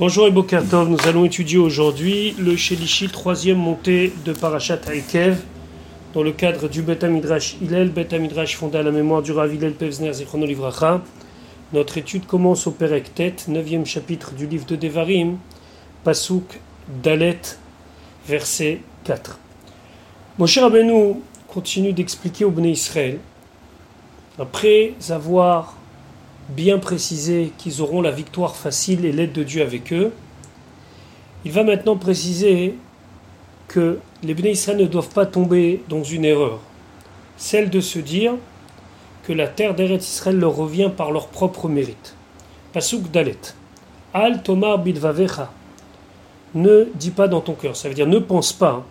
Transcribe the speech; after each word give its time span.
Bonjour 0.00 0.26
et 0.26 0.30
Bokertov, 0.30 0.88
nous 0.88 1.06
allons 1.06 1.26
étudier 1.26 1.58
aujourd'hui 1.58 2.34
le 2.38 2.56
Shelishi, 2.56 3.08
troisième 3.08 3.58
montée 3.58 4.10
de 4.24 4.32
Parashat 4.32 4.80
Haïkev, 4.88 5.42
dans 6.14 6.22
le 6.22 6.32
cadre 6.32 6.66
du 6.66 6.80
Bet 6.80 7.06
Midrash 7.06 7.56
Hillel, 7.60 7.90
Bet 7.90 8.18
Midrash 8.18 8.56
fondé 8.56 8.78
à 8.78 8.82
la 8.82 8.90
mémoire 8.90 9.20
du 9.20 9.32
Rav 9.32 9.54
Hillel 9.54 9.74
Pevzner 9.74 10.14
Zichrono 10.14 10.46
Livracha. 10.46 11.02
Notre 11.74 11.98
étude 11.98 12.24
commence 12.24 12.66
au 12.66 12.70
Perek 12.70 13.14
Tet, 13.14 13.36
neuvième 13.48 13.84
chapitre 13.84 14.32
du 14.32 14.46
livre 14.46 14.64
de 14.64 14.76
Devarim, 14.76 15.36
Pasuk 16.04 16.58
Dalet, 17.02 17.42
verset 18.26 18.80
4. 19.04 19.38
Moshe 20.38 20.56
Rabbeinu 20.56 21.16
continue 21.48 21.92
d'expliquer 21.92 22.46
au 22.46 22.50
Bnei 22.50 22.72
Israël, 22.72 23.18
après 24.38 24.94
avoir 25.10 25.76
bien 26.48 26.78
précisé 26.78 27.52
qu'ils 27.58 27.82
auront 27.82 28.02
la 28.02 28.10
victoire 28.10 28.56
facile 28.56 29.04
et 29.04 29.12
l'aide 29.12 29.32
de 29.32 29.42
Dieu 29.42 29.62
avec 29.62 29.92
eux, 29.92 30.12
il 31.44 31.52
va 31.52 31.64
maintenant 31.64 31.96
préciser 31.96 32.76
que 33.68 33.98
les 34.22 34.34
Bnei 34.34 34.52
Israël 34.52 34.78
ne 34.78 34.86
doivent 34.86 35.08
pas 35.08 35.26
tomber 35.26 35.82
dans 35.88 36.04
une 36.04 36.24
erreur, 36.24 36.60
celle 37.36 37.70
de 37.70 37.80
se 37.80 37.98
dire 37.98 38.34
que 39.24 39.32
la 39.32 39.48
terre 39.48 39.74
d'Eretz 39.74 40.06
Israël 40.06 40.38
leur 40.38 40.54
revient 40.54 40.90
par 40.94 41.10
leur 41.10 41.28
propre 41.28 41.68
mérite. 41.68 42.14
Pasuk 42.72 43.10
Dalet. 43.10 43.38
Al 44.14 44.42
Tomar 44.42 44.78
Bidvavecha. 44.78 45.50
Ne 46.54 46.88
dis 46.94 47.10
pas 47.10 47.28
dans 47.28 47.40
ton 47.40 47.54
cœur, 47.54 47.76
ça 47.76 47.88
veut 47.88 47.94
dire 47.94 48.06
ne 48.06 48.18
pense 48.18 48.52
pas. 48.52 48.84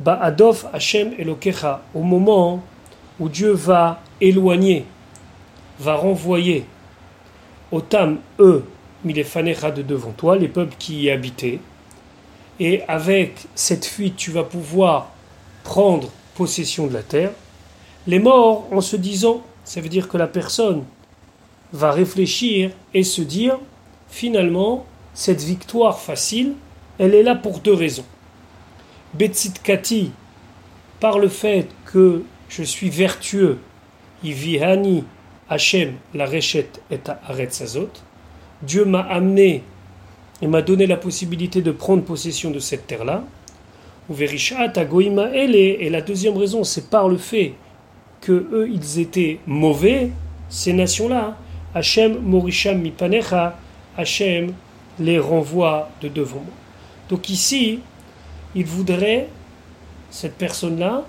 Ba'adof 0.00 0.66
Hashem 0.72 1.12
Elokecha. 1.18 1.82
Au 1.94 2.02
moment 2.02 2.62
où 3.18 3.28
Dieu 3.28 3.52
va 3.52 4.00
éloigner, 4.20 4.84
va 5.78 5.94
renvoyer 5.96 6.66
Otam, 7.72 8.18
eux, 8.38 8.64
Milefanecha 9.04 9.70
de 9.70 9.82
devant 9.82 10.12
toi, 10.12 10.36
les 10.36 10.48
peuples 10.48 10.76
qui 10.78 11.02
y 11.02 11.10
habitaient. 11.10 11.60
Et 12.60 12.82
avec 12.88 13.46
cette 13.54 13.84
fuite, 13.84 14.16
tu 14.16 14.30
vas 14.30 14.44
pouvoir 14.44 15.10
prendre 15.64 16.10
possession 16.36 16.86
de 16.86 16.94
la 16.94 17.02
terre. 17.02 17.32
Les 18.06 18.18
morts, 18.18 18.68
en 18.70 18.80
se 18.80 18.96
disant, 18.96 19.42
ça 19.64 19.80
veut 19.80 19.88
dire 19.88 20.08
que 20.08 20.16
la 20.16 20.26
personne 20.26 20.84
va 21.72 21.90
réfléchir 21.90 22.70
et 22.92 23.02
se 23.02 23.22
dire, 23.22 23.58
finalement, 24.08 24.86
cette 25.14 25.42
victoire 25.42 25.98
facile, 25.98 26.54
elle 26.98 27.14
est 27.14 27.22
là 27.22 27.34
pour 27.34 27.58
deux 27.58 27.74
raisons. 27.74 28.04
Kati, 29.62 30.12
par 31.00 31.18
le 31.18 31.28
fait 31.28 31.68
que 31.86 32.22
je 32.48 32.62
suis 32.62 32.90
vertueux, 32.90 33.58
Ivihani 34.22 35.04
Hachem, 35.48 35.94
la 36.14 36.26
Rechet 36.26 36.68
et 36.90 37.00
Aretzazot, 37.28 37.90
Dieu 38.62 38.84
m'a 38.84 39.00
amené 39.00 39.62
et 40.40 40.46
m'a 40.46 40.62
donné 40.62 40.86
la 40.86 40.96
possibilité 40.96 41.62
de 41.62 41.70
prendre 41.70 42.02
possession 42.02 42.50
de 42.50 42.58
cette 42.58 42.86
terre-là. 42.86 43.24
Et 44.18 45.90
la 45.90 46.00
deuxième 46.00 46.36
raison, 46.36 46.64
c'est 46.64 46.90
par 46.90 47.08
le 47.08 47.16
fait 47.16 47.54
que 48.20 48.32
eux, 48.32 48.68
ils 48.70 48.98
étaient 48.98 49.38
mauvais, 49.46 50.10
ces 50.48 50.72
nations-là. 50.72 51.36
Hachem 51.74 52.18
Morisham 52.20 52.80
Mipanecha, 52.80 53.58
Hachem 53.96 54.54
les 54.98 55.18
renvoie 55.18 55.90
de 56.00 56.08
devant 56.08 56.36
moi. 56.36 56.54
Donc 57.08 57.28
ici, 57.28 57.80
il 58.54 58.64
voudrait, 58.64 59.28
cette 60.10 60.36
personne-là, 60.36 61.04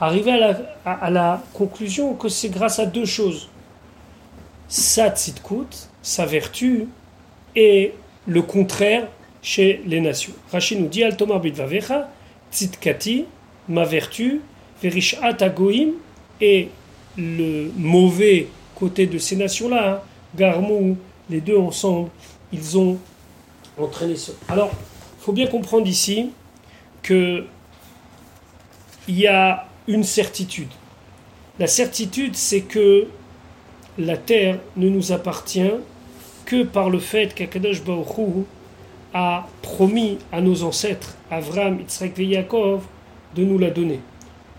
arriver 0.00 0.32
à 0.32 0.90
à 0.90 1.10
la 1.10 1.42
conclusion 1.52 2.14
que 2.14 2.28
c'est 2.28 2.48
grâce 2.48 2.78
à 2.78 2.86
deux 2.86 3.04
choses. 3.04 3.48
Sa 4.68 5.10
tzitkut, 5.10 5.88
sa 6.02 6.26
vertu, 6.26 6.88
et 7.56 7.94
le 8.26 8.42
contraire 8.42 9.08
chez 9.42 9.82
les 9.86 10.00
nations. 10.00 10.32
Rachid 10.52 10.80
nous 10.80 10.88
dit 10.88 11.02
Al 11.02 11.16
Tomar 11.16 11.40
Bidvavecha, 11.40 12.10
ma 13.68 13.84
vertu, 13.84 14.40
verishat 14.82 15.36
et 16.40 16.68
le 17.16 17.70
mauvais 17.76 18.48
côté 18.74 19.06
de 19.06 19.18
ces 19.18 19.36
nations-là, 19.36 19.90
hein, 19.90 20.00
Garmou, 20.36 20.96
les 21.28 21.40
deux 21.40 21.56
ensemble, 21.56 22.10
ils 22.52 22.78
ont 22.78 22.98
entraîné 23.78 24.16
ça. 24.16 24.32
Alors, 24.48 24.70
il 24.72 25.24
faut 25.24 25.32
bien 25.32 25.46
comprendre 25.46 25.86
ici 25.86 26.30
que 27.02 27.44
il 29.08 29.18
y 29.18 29.26
a 29.26 29.66
une 29.88 30.04
certitude. 30.04 30.68
La 31.58 31.66
certitude, 31.66 32.36
c'est 32.36 32.60
que 32.60 33.08
la 33.98 34.16
terre 34.16 34.60
ne 34.76 34.88
nous 34.88 35.12
appartient 35.12 35.72
que 36.44 36.62
par 36.62 36.88
le 36.88 37.00
fait 37.00 37.34
qu'Akadosh 37.34 37.82
Baruch 37.82 38.46
a 39.12 39.46
promis 39.62 40.18
à 40.32 40.40
nos 40.40 40.62
ancêtres, 40.62 41.16
Avram, 41.30 41.80
Yitzhak 41.80 42.16
Yaakov, 42.18 42.82
de 43.34 43.44
nous 43.44 43.58
la 43.58 43.70
donner. 43.70 44.00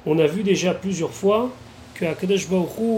On 0.05 0.19
a 0.19 0.27
vu 0.27 0.43
déjà 0.43 0.73
plusieurs 0.73 1.11
fois 1.11 1.49
que 1.93 2.05
Akadosh 2.05 2.47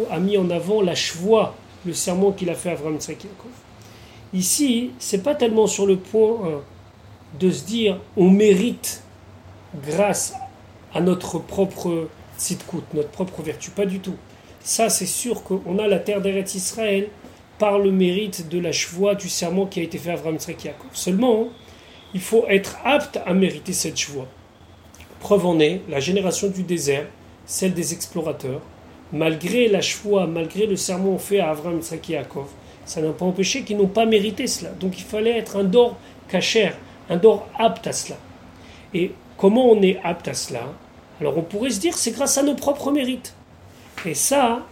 a 0.09 0.19
mis 0.19 0.37
en 0.37 0.49
avant 0.49 0.81
la 0.81 0.95
chevoie, 0.95 1.55
le 1.85 1.93
serment 1.93 2.31
qu'il 2.31 2.49
a 2.49 2.55
fait 2.55 2.69
à 2.69 2.73
Avram, 2.73 2.95
Yitzhak 2.95 3.23
Yaakov. 3.23 3.51
Ici, 4.33 4.91
c'est 4.97 5.23
pas 5.23 5.35
tellement 5.35 5.67
sur 5.67 5.85
le 5.85 5.97
point 5.97 6.61
de 7.39 7.51
se 7.51 7.65
dire 7.65 7.97
on 8.17 8.29
mérite 8.29 9.03
grâce 9.85 10.33
à 10.93 11.01
notre 11.01 11.39
propre 11.39 12.07
tzidkut, 12.37 12.83
notre 12.93 13.09
propre 13.09 13.41
vertu, 13.41 13.71
pas 13.71 13.85
du 13.85 13.99
tout. 13.99 14.15
Ça, 14.63 14.89
c'est 14.89 15.07
sûr 15.07 15.43
qu'on 15.43 15.79
a 15.79 15.87
la 15.87 15.99
terre 15.99 16.21
d'Eretz 16.21 16.53
Israël 16.53 17.07
par 17.57 17.79
le 17.79 17.91
mérite 17.91 18.47
de 18.47 18.59
la 18.59 18.71
chevoie 18.71 19.15
du 19.15 19.27
serment 19.27 19.65
qui 19.65 19.79
a 19.79 19.83
été 19.83 19.97
fait 19.97 20.11
à 20.11 20.13
Avram 20.13 20.37
Yaakov. 20.47 20.89
Seulement, 20.93 21.49
il 22.13 22.21
faut 22.21 22.45
être 22.47 22.77
apte 22.83 23.19
à 23.25 23.33
mériter 23.33 23.73
cette 23.73 23.97
chevoie. 23.97 24.27
Preuve 25.19 25.45
en 25.45 25.59
est 25.59 25.81
la 25.89 25.99
génération 25.99 26.47
du 26.49 26.63
désert, 26.63 27.07
celle 27.45 27.73
des 27.73 27.93
explorateurs, 27.93 28.61
malgré 29.11 29.67
la 29.67 29.81
chevoie, 29.81 30.27
malgré 30.27 30.67
le 30.67 30.75
serment 30.75 31.17
fait 31.17 31.39
à 31.39 31.49
Avram 31.49 31.79
Yaakov, 32.07 32.47
ça 32.85 33.01
n'a 33.01 33.11
pas 33.11 33.25
empêché 33.25 33.63
qu'ils 33.63 33.77
n'ont 33.77 33.87
pas 33.87 34.05
mérité 34.05 34.47
cela. 34.47 34.69
Donc 34.71 34.97
il 34.99 35.03
fallait 35.03 35.37
être 35.37 35.57
un 35.57 35.63
dor 35.63 35.97
cachère, 36.27 36.77
un 37.09 37.17
dor 37.17 37.47
apte 37.57 37.87
à 37.87 37.93
cela. 37.93 38.17
Et 38.93 39.11
comment 39.37 39.71
on 39.71 39.81
est 39.81 39.99
apte 40.03 40.27
à 40.27 40.33
cela? 40.33 40.63
Alors 41.19 41.37
on 41.37 41.43
pourrait 41.43 41.71
se 41.71 41.79
dire 41.79 41.97
c'est 41.97 42.11
grâce 42.11 42.37
à 42.37 42.43
nos 42.43 42.55
propres 42.55 42.91
mérites. 42.91 43.35
Et 44.05 44.13
ça, 44.13 44.65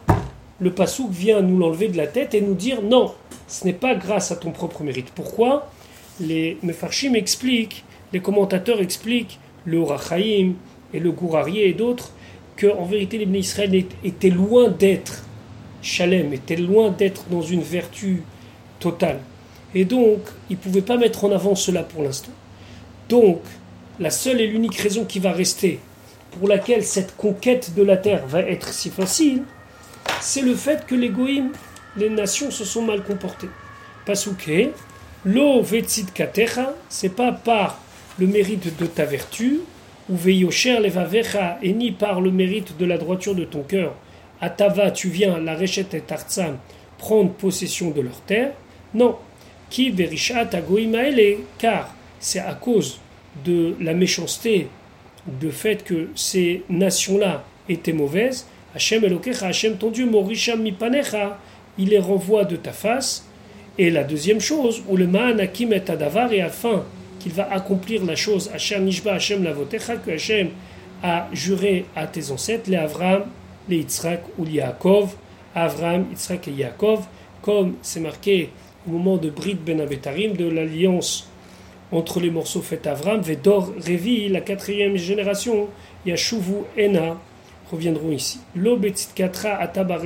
le 0.59 0.71
Passouk 0.71 1.11
vient 1.11 1.41
nous 1.41 1.57
l'enlever 1.57 1.87
de 1.87 1.97
la 1.97 2.07
tête 2.07 2.33
et 2.33 2.41
nous 2.41 2.55
dire 2.55 2.81
non, 2.81 3.13
ce 3.47 3.65
n'est 3.65 3.73
pas 3.73 3.95
grâce 3.95 4.31
à 4.31 4.35
ton 4.35 4.51
propre 4.51 4.83
mérite. 4.83 5.11
Pourquoi? 5.13 5.71
Les 6.19 6.57
Mefarshim 6.63 7.15
expliquent, 7.15 7.83
les 8.11 8.19
commentateurs 8.19 8.81
expliquent, 8.81 9.39
le 9.65 9.81
Rachaim 9.83 10.53
et 10.93 10.99
le 10.99 11.11
Gourarié 11.11 11.69
et 11.69 11.73
d'autres, 11.73 12.11
qu'en 12.59 12.85
vérité 12.85 13.17
les 13.17 13.39
Israël 13.39 13.85
étaient 14.03 14.29
loin 14.29 14.69
d'être 14.69 15.23
Chalem 15.81 16.33
était 16.33 16.57
loin 16.57 16.89
d'être 16.89 17.25
dans 17.29 17.41
une 17.41 17.61
vertu 17.61 18.23
totale. 18.79 19.19
Et 19.73 19.85
donc, 19.85 20.19
il 20.49 20.57
ne 20.57 20.61
pouvait 20.61 20.81
pas 20.81 20.97
mettre 20.97 21.23
en 21.23 21.31
avant 21.31 21.55
cela 21.55 21.83
pour 21.83 22.03
l'instant. 22.03 22.31
Donc, 23.07 23.39
la 23.99 24.09
seule 24.09 24.41
et 24.41 24.47
l'unique 24.47 24.75
raison 24.75 25.05
qui 25.05 25.19
va 25.19 25.31
rester, 25.31 25.79
pour 26.31 26.47
laquelle 26.47 26.83
cette 26.83 27.15
conquête 27.15 27.73
de 27.75 27.83
la 27.83 27.97
terre 27.97 28.25
va 28.27 28.41
être 28.41 28.73
si 28.73 28.89
facile, 28.89 29.43
c'est 30.21 30.41
le 30.41 30.55
fait 30.55 30.85
que 30.85 30.95
les 30.95 31.09
goïms, 31.09 31.51
les 31.97 32.09
nations 32.09 32.51
se 32.51 32.65
sont 32.65 32.81
mal 32.81 33.03
comportées. 33.03 33.49
Pasuke, 34.05 34.69
lo 35.25 35.61
vetsit 35.61 36.11
katecha, 36.13 36.73
c'est 36.87 37.15
pas 37.15 37.31
par 37.31 37.79
le 38.17 38.27
mérite 38.27 38.77
de 38.77 38.85
ta 38.85 39.05
vertu, 39.05 39.61
ou 40.09 40.15
veyosher 40.15 40.79
levavecha, 40.79 41.57
et 41.61 41.73
ni 41.73 41.91
par 41.91 42.21
le 42.21 42.31
mérite 42.31 42.77
de 42.77 42.85
la 42.85 42.97
droiture 42.97 43.35
de 43.35 43.45
ton 43.45 43.63
cœur, 43.63 43.95
Atava, 44.41 44.91
tu 44.91 45.09
viens, 45.09 45.37
la 45.37 45.53
Réchet 45.53 45.87
et 45.93 45.99
Tarzan, 45.99 46.55
prendre 46.97 47.31
possession 47.31 47.91
de 47.91 48.01
leur 48.01 48.21
terre. 48.21 48.53
Non. 48.93 49.17
Qui 49.69 49.89
verishat 49.91 50.49
agoimaele, 50.53 51.39
car 51.57 51.93
c'est 52.19 52.39
à 52.39 52.53
cause 52.53 52.99
de 53.45 53.75
la 53.81 53.93
méchanceté, 53.93 54.67
du 55.27 55.51
fait 55.51 55.83
que 55.83 56.07
ces 56.15 56.63
nations-là 56.69 57.43
étaient 57.67 57.93
mauvaises. 57.93 58.47
Hachem 58.75 59.03
Elokecha, 59.03 59.47
Hachem 59.47 59.77
ton 59.77 59.91
Dieu, 59.91 60.05
Morisham 60.05 60.61
mipanecha, 60.61 61.39
il 61.77 61.89
les 61.89 61.99
renvoie 61.99 62.45
de 62.45 62.55
ta 62.55 62.71
face. 62.71 63.25
Et 63.77 63.89
la 63.89 64.03
deuxième 64.03 64.41
chose, 64.41 64.83
où 64.87 64.97
le 64.97 65.07
Ma'an 65.07 65.39
Akim 65.39 65.71
et 65.71 65.89
Adavar, 65.89 66.31
et 66.33 66.41
afin 66.41 66.83
qu'il 67.19 67.31
va 67.31 67.51
accomplir 67.51 68.05
la 68.05 68.15
chose, 68.15 68.49
Hachem 68.53 68.83
Nishba, 68.83 69.13
Hachem 69.13 69.43
Lavotecha, 69.43 69.97
que 69.97 70.11
Hachem 70.11 70.49
a 71.01 71.27
juré 71.31 71.85
à 71.95 72.07
tes 72.07 72.31
ancêtres, 72.31 72.69
les 72.69 72.77
Avram, 72.77 73.23
les 73.67 73.77
Yitzhak 73.77 74.23
ou 74.37 74.45
les 74.45 74.53
Yaakov, 74.53 75.15
Avram, 75.55 76.05
Yitzhak 76.11 76.47
et 76.47 76.51
Yaakov, 76.51 77.05
comme 77.41 77.75
c'est 77.81 78.01
marqué 78.01 78.49
au 78.87 78.91
moment 78.91 79.17
de 79.17 79.29
Brit 79.29 79.55
Ben 79.55 79.79
Abetarim, 79.79 80.33
de 80.33 80.49
l'alliance 80.49 81.28
entre 81.91 82.19
les 82.19 82.29
morceaux 82.29 82.61
faits 82.61 82.87
Avram, 82.87 83.21
Vedor 83.21 83.73
Revi, 83.77 84.29
la 84.29 84.41
quatrième 84.41 84.95
génération, 84.95 85.67
Yashuvu 86.05 86.63
Ena, 86.77 87.17
reviendront 87.71 88.11
ici. 88.11 88.39
L'obetit 88.55 89.09
katra 89.15 89.57
ataba 89.59 89.97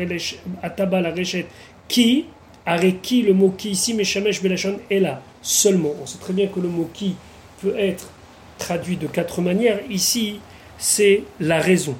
la 1.01 1.11
reshet, 1.11 1.45
qui, 1.87 2.25
areki, 2.65 3.23
le 3.23 3.33
mot 3.33 3.49
qui 3.49 3.71
ici, 3.71 3.93
Meshamesh 3.93 4.41
Belashon, 4.41 4.79
est 4.89 4.99
là. 4.99 5.21
seulement. 5.41 5.93
On 6.01 6.05
sait 6.05 6.17
très 6.17 6.33
bien 6.33 6.47
que 6.47 6.59
le 6.59 6.69
mot 6.69 6.89
qui 6.93 7.15
peut 7.61 7.77
être 7.77 8.09
traduit 8.57 8.97
de 8.97 9.07
quatre 9.07 9.41
manières. 9.41 9.79
Ici, 9.89 10.39
c'est 10.77 11.23
la 11.39 11.59
raison. 11.59 11.95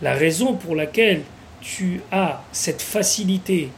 La 0.00 0.14
raison 0.14 0.54
pour 0.54 0.74
laquelle 0.74 1.22
tu 1.60 2.00
as 2.10 2.42
cette 2.52 2.82
facilité 2.82 3.68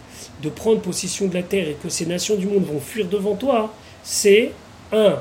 de 0.42 0.48
prendre 0.48 0.80
possession 0.80 1.26
de 1.28 1.34
la 1.34 1.42
terre 1.42 1.68
et 1.68 1.76
que 1.82 1.88
ces 1.88 2.06
nations 2.06 2.36
du 2.36 2.46
monde 2.46 2.64
vont 2.64 2.80
fuir 2.80 3.06
devant 3.08 3.36
toi, 3.36 3.72
c'est 4.02 4.52
un, 4.92 5.18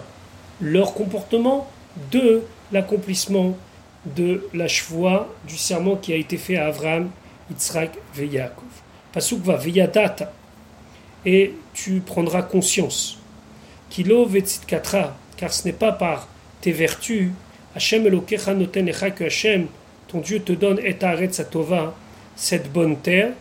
leur 0.62 0.94
comportement, 0.94 1.70
deux, 2.12 2.46
l'accomplissement 2.72 3.58
de 4.06 4.48
la 4.54 4.68
chevoie 4.68 5.34
du 5.48 5.58
serment 5.58 5.96
qui 5.96 6.14
a 6.14 6.16
été 6.16 6.38
fait 6.38 6.58
à 6.58 6.68
Abraham, 6.68 7.10
Yitzhak 7.50 7.98
Yaakov. 8.18 8.66
Pasuk 9.12 9.42
va 9.44 9.56
veyadata 9.56 10.32
et 11.26 11.54
tu 11.74 12.02
prendras 12.02 12.44
conscience. 12.44 13.18
Kilo 13.90 14.28
katra, 14.68 15.16
car 15.38 15.54
ce 15.54 15.66
n'est 15.66 15.74
pas 15.74 15.92
par 15.92 16.28
tes 16.62 16.72
vertus, 16.72 17.32
Hashem 17.76 18.06
Elokecha 18.08 18.54
notenecha 18.54 19.12
que 19.12 19.26
Hashem, 19.26 19.68
ton 20.08 20.20
Dieu 20.20 20.40
te 20.40 20.54
donne 20.54 20.80
et 20.80 20.98
satova, 21.32 21.94
cette 22.36 22.72
bonne 22.72 22.98
terre, 22.98 23.34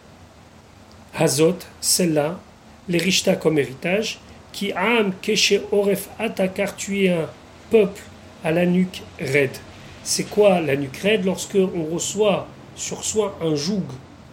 Hazot, 1.17 1.59
celle-là, 1.81 2.41
les 2.89 3.13
comme 3.41 3.59
héritage, 3.59 4.19
qui 4.55 4.73
am 4.73 5.13
keshe 5.21 5.61
oref 5.73 6.09
ata, 6.19 6.47
car 6.49 6.77
tu 6.77 7.05
es 7.05 7.11
un 7.11 7.29
peuple 7.71 8.01
à 8.45 8.53
la 8.53 8.65
nuque 8.65 9.03
raide. 9.19 9.57
C'est 10.05 10.25
quoi 10.31 10.61
la 10.61 10.77
nuque 10.77 10.97
raide 10.99 11.25
Lorsque 11.25 11.57
on 11.57 11.93
reçoit 11.93 12.47
sur 12.77 13.05
soi 13.05 13.37
un 13.43 13.57
joug, 13.57 13.83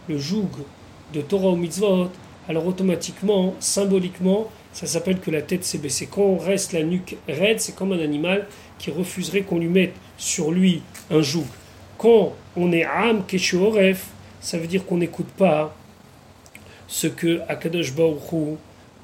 le 0.08 0.18
joug 0.20 0.50
de 1.14 1.22
Torah 1.22 1.50
ou 1.50 1.56
mitzvot, 1.56 2.10
alors 2.48 2.68
automatiquement, 2.68 3.56
symboliquement, 3.60 4.50
ça 4.74 4.86
s'appelle 4.86 5.20
que 5.20 5.32
la 5.32 5.42
tête 5.42 5.64
s'est 5.64 5.80
baissée. 5.80 6.08
Quand 6.10 6.22
on 6.22 6.38
reste 6.38 6.72
la 6.74 6.84
nuque 6.84 7.18
raide, 7.28 7.60
c'est 7.60 7.76
comme 7.76 7.92
un 7.92 8.00
animal 8.00 8.48
qui 8.78 8.92
refuserait 8.92 9.42
qu'on 9.42 9.58
lui 9.58 9.68
mette 9.68 9.96
sur 10.18 10.52
lui 10.52 10.84
un 11.10 11.22
joug. 11.22 11.46
Quand 11.98 12.34
on 12.56 12.72
est 12.72 12.84
am 12.84 13.24
oref, 13.56 14.08
ça 14.40 14.58
veut 14.58 14.68
dire 14.68 14.86
qu'on 14.86 14.98
n'écoute 14.98 15.30
pas 15.38 15.76
ce 16.88 17.08
que 17.08 17.42
Akadosh 17.48 17.94
Baruch 17.94 18.58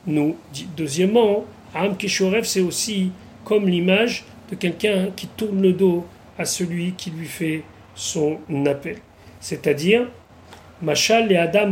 nous. 0.08 0.36
Deuxièmement, 0.76 1.46
Am 1.76 1.96
Keshorev, 1.96 2.46
c'est 2.46 2.62
aussi 2.62 3.12
comme 3.44 3.68
l'image 3.68 4.26
de 4.50 4.56
quelqu'un 4.56 5.10
qui 5.16 5.28
tourne 5.28 5.62
le 5.62 5.74
dos 5.74 6.06
à 6.38 6.46
celui 6.46 6.94
qui 6.94 7.12
lui 7.12 7.28
fait 7.28 7.64
son 7.96 8.38
appel. 8.66 8.98
C'est-à-dire, 9.40 10.08
Machal 10.82 11.32
et 11.32 11.38
Adam 11.38 11.72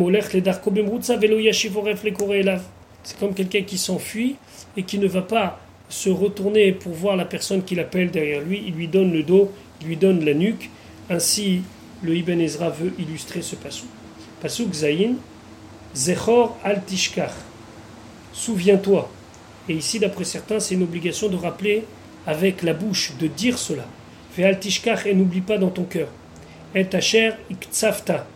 C'est 3.04 3.20
comme 3.20 3.34
quelqu'un 3.34 3.62
qui 3.62 3.78
s'enfuit 3.78 4.36
et 4.76 4.84
qui 4.84 4.98
ne 4.98 5.08
va 5.08 5.22
pas 5.22 5.60
se 5.90 6.10
retourner 6.10 6.72
pour 6.72 6.94
voir 6.94 7.16
la 7.16 7.26
personne 7.26 7.64
qui 7.64 7.76
l'appelle 7.76 8.10
derrière 8.10 8.42
lui. 8.42 8.64
Il 8.68 8.74
lui 8.74 8.88
donne 8.88 9.14
le 9.14 9.24
dos, 9.24 9.52
il 9.82 9.88
lui 9.88 9.98
donne 9.98 10.26
la 10.26 10.34
nuque. 10.34 10.70
Ainsi, 11.10 11.62
le 12.02 12.16
Ibn 12.16 12.40
Ezra 12.42 12.70
veut 12.70 12.94
illustrer 12.98 13.42
ce 13.42 13.56
passou. 13.56 13.86
Passou 14.42 14.68
Zayin, 14.74 15.16
Zechor 15.96 16.58
al 16.64 16.84
Tishkar. 16.84 17.32
Souviens-toi. 18.36 19.10
Et 19.70 19.74
ici, 19.74 19.98
d'après 19.98 20.26
certains, 20.26 20.60
c'est 20.60 20.76
une 20.76 20.84
obligation 20.84 21.30
de 21.30 21.38
rappeler 21.38 21.86
avec 22.28 22.64
la 22.64 22.74
bouche, 22.74 23.14
de 23.18 23.28
dire 23.28 23.58
cela. 23.58 23.86
Fais 24.34 24.44
al 24.44 24.60
Tishkar 24.60 25.08
et 25.08 25.14
n'oublie 25.14 25.40
pas 25.40 25.58
dans 25.58 25.70
ton 25.70 25.86
cœur. 25.86 26.10
Et 26.76 26.84
Tacher 26.86 27.32
iktsafta. 27.50 28.28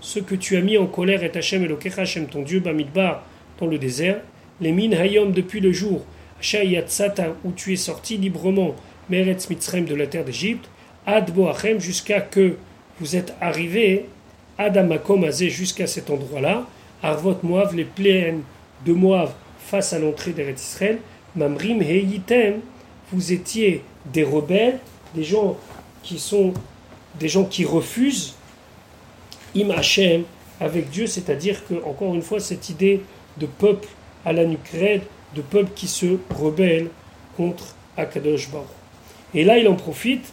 Ce 0.00 0.20
que 0.20 0.36
tu 0.36 0.56
as 0.56 0.60
mis 0.60 0.78
en 0.78 0.86
colère 0.86 1.24
et 1.24 1.36
Hachem 1.36 1.64
Elokecha 1.64 2.02
Hashem 2.02 2.26
ton 2.26 2.42
Dieu 2.42 2.60
Bamidbar 2.60 3.24
dans 3.58 3.66
le 3.66 3.78
désert. 3.78 4.20
Les 4.60 4.70
mines 4.70 4.94
Hayom 4.94 5.32
depuis 5.32 5.58
le 5.58 5.72
jour. 5.72 6.04
Yatsata 6.40 7.34
où 7.44 7.50
tu 7.50 7.72
es 7.72 7.76
sorti 7.76 8.16
librement. 8.16 8.76
Meretz 9.10 9.50
Mitzrem 9.50 9.86
de 9.86 9.94
la 9.96 10.06
terre 10.06 10.24
d'Égypte. 10.24 10.70
Ad 11.04 11.32
Boachem 11.32 11.80
jusqu'à 11.80 12.20
que 12.20 12.54
vous 13.00 13.16
êtes 13.16 13.34
arrivé. 13.40 14.06
Adamakom 14.56 15.24
Azé 15.24 15.50
jusqu'à 15.50 15.88
cet 15.88 16.10
endroit-là. 16.10 16.64
Arvot 17.02 17.38
Moav, 17.42 17.74
les 17.74 17.84
plaines 17.84 18.42
de 18.86 18.92
Moav 18.92 19.32
face 19.68 19.92
à 19.92 19.98
l'entrée 19.98 20.32
d'Eretz 20.32 20.62
Israël, 20.62 20.98
Mamrim 21.36 21.82
Heitem, 21.82 22.60
vous 23.12 23.32
étiez 23.32 23.82
des 24.06 24.24
rebelles, 24.24 24.78
des 25.14 25.24
gens 25.24 25.58
qui 26.02 26.18
sont 26.18 26.54
des 27.20 27.28
gens 27.28 27.44
qui 27.44 27.64
refusent 27.64 28.34
Im 29.54 29.70
Hashem 29.70 30.24
avec 30.60 30.88
Dieu, 30.88 31.06
c'est-à-dire 31.06 31.66
que, 31.66 31.74
encore 31.84 32.14
une 32.14 32.22
fois, 32.22 32.40
cette 32.40 32.70
idée 32.70 33.02
de 33.36 33.46
peuple 33.46 33.88
à 34.24 34.32
la 34.32 34.44
nuque 34.44 34.74
de 35.34 35.42
peuple 35.42 35.70
qui 35.74 35.86
se 35.86 36.18
rebelle 36.34 36.88
contre 37.36 37.74
Akadosh 37.96 38.50
Baruch. 38.50 38.66
Et 39.34 39.44
là, 39.44 39.58
il 39.58 39.68
en 39.68 39.74
profite 39.74 40.32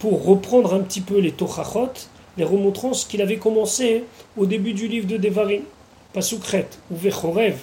pour 0.00 0.24
reprendre 0.24 0.74
un 0.74 0.80
petit 0.80 1.00
peu 1.00 1.18
les 1.18 1.32
Tochachot, 1.32 1.92
les 2.36 2.44
remontrant 2.44 2.92
ce 2.92 3.06
qu'il 3.06 3.22
avait 3.22 3.36
commencé 3.36 4.04
au 4.36 4.46
début 4.46 4.72
du 4.72 4.88
livre 4.88 5.06
de 5.06 5.16
Devarim. 5.16 5.62
Pasukret, 6.12 6.68
ou 6.90 6.96
Vechorev. 6.96 7.56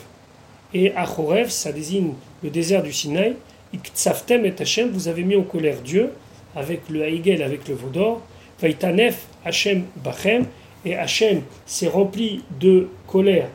Et 0.73 0.93
Achorev, 0.95 1.49
ça 1.49 1.71
désigne 1.71 2.13
le 2.43 2.49
désert 2.49 2.83
du 2.83 2.91
Sinaï. 2.91 3.35
Iktsaftem 3.73 4.45
et 4.45 4.53
Hachem, 4.59 4.89
vous 4.91 5.07
avez 5.07 5.23
mis 5.23 5.35
en 5.35 5.43
colère 5.43 5.81
Dieu, 5.81 6.11
avec 6.55 6.89
le 6.89 7.03
Haïgel, 7.03 7.43
avec 7.43 7.67
le 7.67 7.75
Vaudor. 7.75 8.21
Vaitanef 8.59 9.27
Hachem 9.45 9.83
Bachem. 9.97 10.45
Et 10.85 10.95
Hachem 10.95 11.43
s'est 11.65 11.87
rempli 11.87 12.43
de 12.59 12.89
colère 13.07 13.47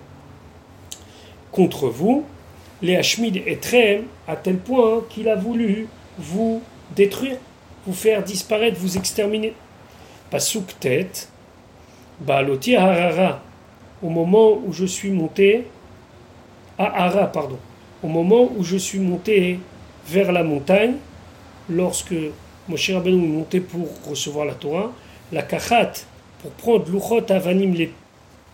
contre 1.53 1.89
vous. 1.89 2.25
Les 2.81 2.97
Hashmid 2.97 3.43
et 3.45 3.57
Trem, 3.57 4.05
à 4.27 4.37
tel 4.37 4.59
point 4.59 5.03
qu'il 5.11 5.29
a 5.29 5.35
voulu 5.35 5.89
vous 6.17 6.63
détruire, 6.95 7.37
vous 7.87 7.93
faire 7.93 8.23
disparaître, 8.23 8.79
vous 8.79 8.97
exterminer. 8.97 9.53
Pasuk 10.31 10.79
tête, 10.79 11.29
Baloti 12.21 12.77
Harara, 12.77 13.43
au 14.03 14.09
moment 14.09 14.53
où 14.53 14.73
je 14.73 14.85
suis 14.85 15.11
monté 15.11 15.67
à 16.79 17.05
Ara, 17.05 17.27
pardon, 17.27 17.59
au 18.03 18.09
moment 18.09 18.51
où 18.57 18.63
je 18.63 18.77
suis 18.77 18.99
monté 18.99 19.59
vers 20.07 20.33
la 20.33 20.45
montagne, 20.45 20.95
lorsque 21.69 22.15
Moshe 22.69 22.91
Rabbeinu 22.91 23.25
est 23.25 23.29
monté 23.29 23.61
pour 23.61 23.89
recevoir 24.09 24.47
la 24.47 24.55
Torah, 24.55 24.93
la 25.33 25.43
kachat, 25.43 25.93
pour 26.41 26.53
prendre 26.53 26.91
l'uchot 26.91 27.31
avanim, 27.31 27.75
les 27.75 27.93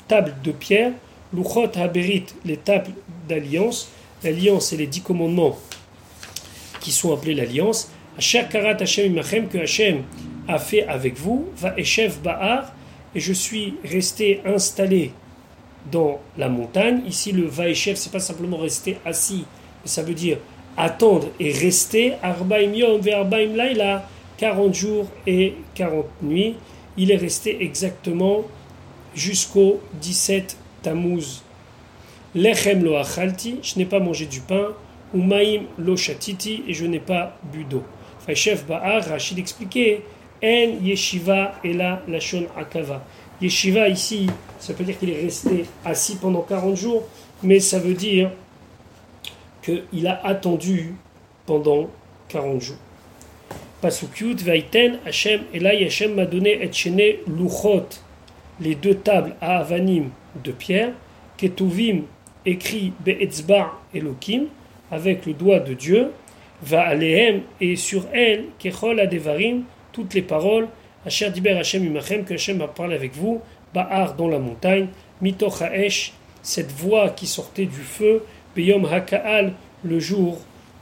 tables 0.08 0.34
de 0.42 0.52
pierre, 0.52 0.92
l'uchot 1.32 1.70
haberit, 1.76 2.26
les 2.44 2.56
tables 2.56 2.92
d'alliance, 3.28 3.90
l'alliance 4.22 4.72
et 4.72 4.76
les 4.76 4.86
dix 4.86 5.02
commandements 5.02 5.58
qui 6.80 6.92
sont 6.92 7.12
appelés 7.12 7.34
l'alliance, 7.34 7.90
Karat 8.50 8.76
Hashem 8.81 9.12
Imachem, 9.12 9.48
que 9.48 9.58
Hashem 9.58 10.02
a 10.46 10.58
fait 10.58 10.86
avec 10.86 11.16
vous, 11.16 11.46
va 11.56 11.74
Eshev 11.78 12.20
Ba'ar, 12.22 12.72
et 13.14 13.20
je 13.20 13.32
suis 13.32 13.74
resté 13.84 14.40
installé 14.44 15.12
dans 15.91 16.20
la 16.36 16.48
montagne. 16.48 17.03
Ici, 17.06 17.32
le 17.32 17.46
Vaïchef, 17.46 17.96
c'est 17.96 18.12
pas 18.12 18.20
simplement 18.20 18.56
rester 18.56 18.98
assis, 19.05 19.44
mais 19.82 19.88
ça 19.88 20.03
veut 20.03 20.14
dire 20.14 20.38
attendre 20.76 21.29
et 21.38 21.53
rester. 21.53 22.14
Arbaim 22.22 22.72
Yom 22.74 23.00
Arbaim 23.12 23.55
Laila, 23.55 24.08
40 24.38 24.74
jours 24.74 25.06
et 25.26 25.55
40 25.74 26.06
nuits. 26.22 26.56
Il 26.96 27.10
est 27.10 27.17
resté 27.17 27.62
exactement 27.62 28.44
jusqu'au 29.14 29.81
17 30.00 30.56
Tammuz. 30.82 31.43
Lechem 32.34 32.82
lo 32.82 32.96
achalti, 32.96 33.58
je 33.62 33.79
n'ai 33.79 33.84
pas 33.84 34.00
mangé 34.00 34.26
du 34.26 34.41
pain. 34.41 34.69
Umaim 35.14 35.62
lo 35.79 35.96
shatiti, 35.96 36.64
et 36.67 36.74
je 36.74 36.84
n'ai 36.86 36.98
pas 36.98 37.36
bu 37.53 37.64
d'eau. 37.64 37.84
Vaïchef 38.26 38.67
Ba'ar, 38.67 39.05
Rachid 39.05 39.38
expliquait 39.38 40.03
En 40.43 40.84
yeshiva 40.84 41.53
et 41.62 41.72
la 41.72 42.03
lashon 42.08 42.46
akava. 42.56 43.03
Yeshiva 43.44 43.91
ici, 43.91 44.27
ça 44.58 44.72
peut 44.72 44.84
dire 44.84 44.98
qu'il 44.98 45.10
est 45.10 45.20
resté 45.20 45.67
assis 45.84 46.17
pendant 46.17 46.41
40 46.41 46.77
jours, 46.79 47.03
mais 47.43 47.60
ça 47.60 47.79
veut 47.79 47.93
dire 47.93 48.31
qu'il 49.63 50.06
a 50.06 50.24
attendu 50.24 50.94
pendant 51.44 51.91
40 52.29 52.63
jours. 52.63 52.79
Pasukyut 53.82 54.36
Vaiten 54.36 54.98
Hashem, 55.05 55.43
et 55.53 55.58
là 55.58 55.72
Hashem 55.72 56.15
m'a 56.15 56.24
donné 56.24 56.53
et 56.63 57.20
Luchot, 57.27 57.86
les 58.60 58.77
deux 58.77 58.94
tables 58.94 59.36
à 59.43 59.58
Avanim 59.58 60.08
de 60.43 60.51
pierre, 60.51 60.93
Ketuvim 61.36 62.05
écrit 62.46 62.94
Be'etzba 63.05 63.72
Elokim, 63.94 64.46
avec 64.91 65.27
le 65.27 65.34
doigt 65.34 65.60
de 65.60 65.74
Dieu, 65.74 66.13
Va 66.63 66.81
Alehem, 66.81 67.43
et 67.60 67.77
sur 67.77 68.06
elle, 68.15 68.46
Kechol 68.58 69.01
Adevarim, 69.01 69.65
toutes 69.93 70.15
les 70.15 70.22
paroles, 70.22 70.69
Asher 71.06 71.31
Diber 71.31 71.58
Hashem 71.58 71.84
Imachem, 71.84 72.25
que 72.25 72.34
Hashem 72.34 72.61
a 72.63 72.69
parlé 72.69 72.94
avec 72.94 73.15
vous, 73.15 73.41
Ba'ar 73.75 74.15
dans 74.15 74.29
la 74.29 74.39
montagne, 74.39 74.89
Mitoch 75.20 75.63
cette 76.43 76.73
voix 76.73 77.11
qui 77.11 77.27
sortait 77.27 77.67
du 77.67 77.81
feu, 77.81 78.23
Beyom 78.55 78.84
Haka'al, 78.84 79.55
le 79.82 79.99
jour 79.99 80.39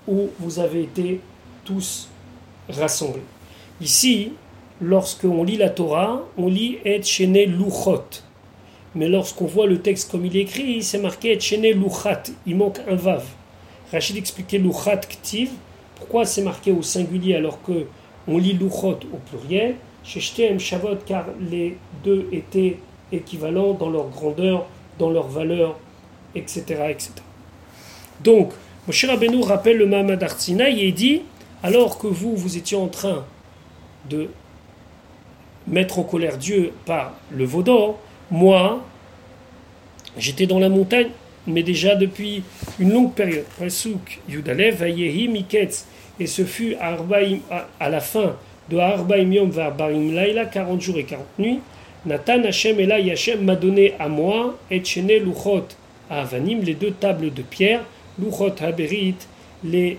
où 0.06 0.28
vous 0.38 0.58
avez 0.58 0.82
été 0.82 1.20
tous 1.64 2.08
rassemblés. 2.68 3.22
Ici, 3.80 4.32
lorsqu'on 4.80 5.44
lit 5.44 5.56
la 5.56 5.70
Torah, 5.70 6.22
on 6.36 6.48
lit 6.48 6.78
Et 6.84 7.02
Shene 7.02 7.34
Luchot. 7.34 8.04
Mais 8.94 9.08
lorsqu'on 9.08 9.46
voit 9.46 9.66
le 9.66 9.80
texte 9.80 10.10
comme 10.10 10.26
il 10.26 10.36
est 10.36 10.42
écrit, 10.42 10.82
c'est 10.82 10.98
marqué 10.98 11.32
Et 11.32 11.40
Shene 11.40 11.62
Luchat. 11.62 12.24
Il 12.46 12.56
manque 12.56 12.80
un 12.88 12.94
vav. 12.94 13.24
Rachid 13.90 14.16
expliquait 14.16 14.58
Luchat 14.58 14.98
Ktiv. 14.98 15.50
Pourquoi 15.96 16.24
c'est 16.26 16.42
marqué 16.42 16.72
au 16.72 16.82
singulier 16.82 17.36
alors 17.36 17.62
que 17.62 17.86
on 18.28 18.38
lit 18.38 18.54
Luchot 18.54 18.98
au 19.12 19.18
pluriel? 19.28 19.76
Shavot, 20.04 20.96
car 21.06 21.26
les 21.50 21.76
deux 22.04 22.28
étaient 22.32 22.78
équivalents 23.12 23.74
dans 23.74 23.90
leur 23.90 24.08
grandeur, 24.08 24.66
dans 24.98 25.10
leur 25.10 25.28
valeur, 25.28 25.78
etc. 26.34 26.62
etc. 26.88 27.12
Donc, 28.22 28.52
Moshe 28.86 29.04
Rabbeinu 29.04 29.42
rappelle 29.42 29.78
le 29.78 29.86
Mahamad 29.86 30.22
Artsinaï 30.22 30.82
et 30.84 30.92
dit 30.92 31.22
alors 31.62 31.98
que 31.98 32.08
vous, 32.08 32.34
vous 32.36 32.56
étiez 32.56 32.76
en 32.76 32.88
train 32.88 33.24
de 34.10 34.28
mettre 35.68 36.00
en 36.00 36.02
colère 36.02 36.36
Dieu 36.38 36.72
par 36.84 37.14
le 37.30 37.44
Vaudor, 37.44 38.00
moi, 38.30 38.82
j'étais 40.16 40.46
dans 40.46 40.58
la 40.58 40.68
montagne, 40.68 41.10
mais 41.46 41.62
déjà 41.62 41.94
depuis 41.94 42.42
une 42.80 42.92
longue 42.92 43.12
période. 43.12 43.44
Et 46.20 46.26
ce 46.26 46.44
fut 46.44 46.76
à 46.80 47.88
la 47.88 48.00
fin 48.00 48.36
de 48.68 48.76
Arbaim 48.78 49.32
Yom 49.32 49.50
Barim 49.50 50.14
Laila, 50.14 50.46
40 50.46 50.80
jours 50.80 50.98
et 50.98 51.04
40 51.04 51.26
nuits. 51.38 51.60
Nathan 52.04 52.42
Hashem 52.44 52.80
et 52.80 53.10
Hashem 53.10 53.44
m'a 53.44 53.54
donné 53.54 53.94
à 53.98 54.08
moi, 54.08 54.58
et 54.70 54.84
Chene 54.84 55.08
Luchot 55.08 55.66
à 56.10 56.22
Avanim, 56.22 56.60
les 56.62 56.74
deux 56.74 56.90
tables 56.90 57.32
de 57.32 57.42
pierre, 57.42 57.84
Luchot 58.18 58.54
Haberit, 58.60 59.16
les 59.62 59.98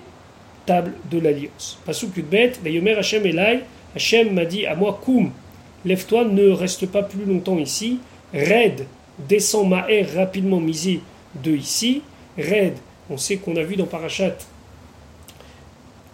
tables 0.65 0.93
de 1.09 1.19
l'alliance. 1.19 1.79
Pasuk 1.85 2.17
Yudbet, 2.17 2.53
Vayomer 2.63 2.95
Hashem 2.95 3.25
Elai, 3.25 3.61
Hashem 3.95 4.33
m'a 4.33 4.45
dit 4.45 4.65
à 4.65 4.75
moi, 4.75 4.99
Koum, 5.03 5.31
lève-toi, 5.85 6.25
ne 6.25 6.49
reste 6.49 6.87
pas 6.87 7.03
plus 7.03 7.25
longtemps 7.25 7.57
ici, 7.57 7.99
Red, 8.33 8.85
descends 9.19 9.65
Maher 9.65 10.07
rapidement 10.15 10.59
misé 10.59 10.99
de 11.41 11.51
ici, 11.51 12.01
Red, 12.37 12.73
on 13.09 13.17
sait 13.17 13.37
qu'on 13.37 13.55
a 13.55 13.63
vu 13.63 13.75
dans 13.75 13.85
Parashat 13.85 14.35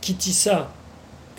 Kitissa 0.01 0.72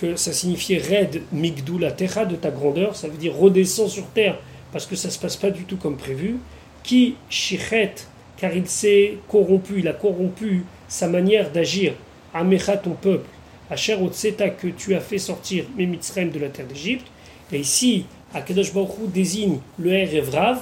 que 0.00 0.16
ça 0.16 0.32
signifiait 0.32 0.78
Red 0.78 1.22
Migdula 1.32 1.92
Terra 1.92 2.24
de 2.24 2.36
ta 2.36 2.50
grandeur, 2.50 2.96
ça 2.96 3.08
veut 3.08 3.18
dire 3.18 3.34
redescends 3.36 3.88
sur 3.88 4.06
terre 4.06 4.38
parce 4.72 4.86
que 4.86 4.96
ça 4.96 5.08
ne 5.08 5.12
se 5.12 5.18
passe 5.18 5.36
pas 5.36 5.50
du 5.50 5.64
tout 5.64 5.76
comme 5.76 5.96
prévu. 5.96 6.36
Qui 6.82 7.16
Shichet, 7.28 7.94
car 8.38 8.54
il 8.56 8.66
s'est 8.66 9.18
corrompu, 9.28 9.80
il 9.80 9.88
a 9.88 9.92
corrompu 9.92 10.64
sa 10.88 11.08
manière 11.08 11.50
d'agir. 11.50 11.92
Amecha 12.32 12.76
ton 12.76 12.92
peuple, 12.92 13.28
Asher 13.70 13.96
Otseta 14.00 14.48
que 14.48 14.68
tu 14.68 14.94
as 14.94 15.00
fait 15.00 15.18
sortir 15.18 15.64
Memitzrem 15.76 16.30
de 16.30 16.38
la 16.38 16.48
terre 16.48 16.66
d'Égypte. 16.66 17.06
Et 17.52 17.58
ici, 17.58 18.06
Akadosh 18.32 18.72
Baruch 18.72 19.10
désigne 19.12 19.58
le 19.78 19.92
Er 19.92 20.16
Evrav, 20.16 20.60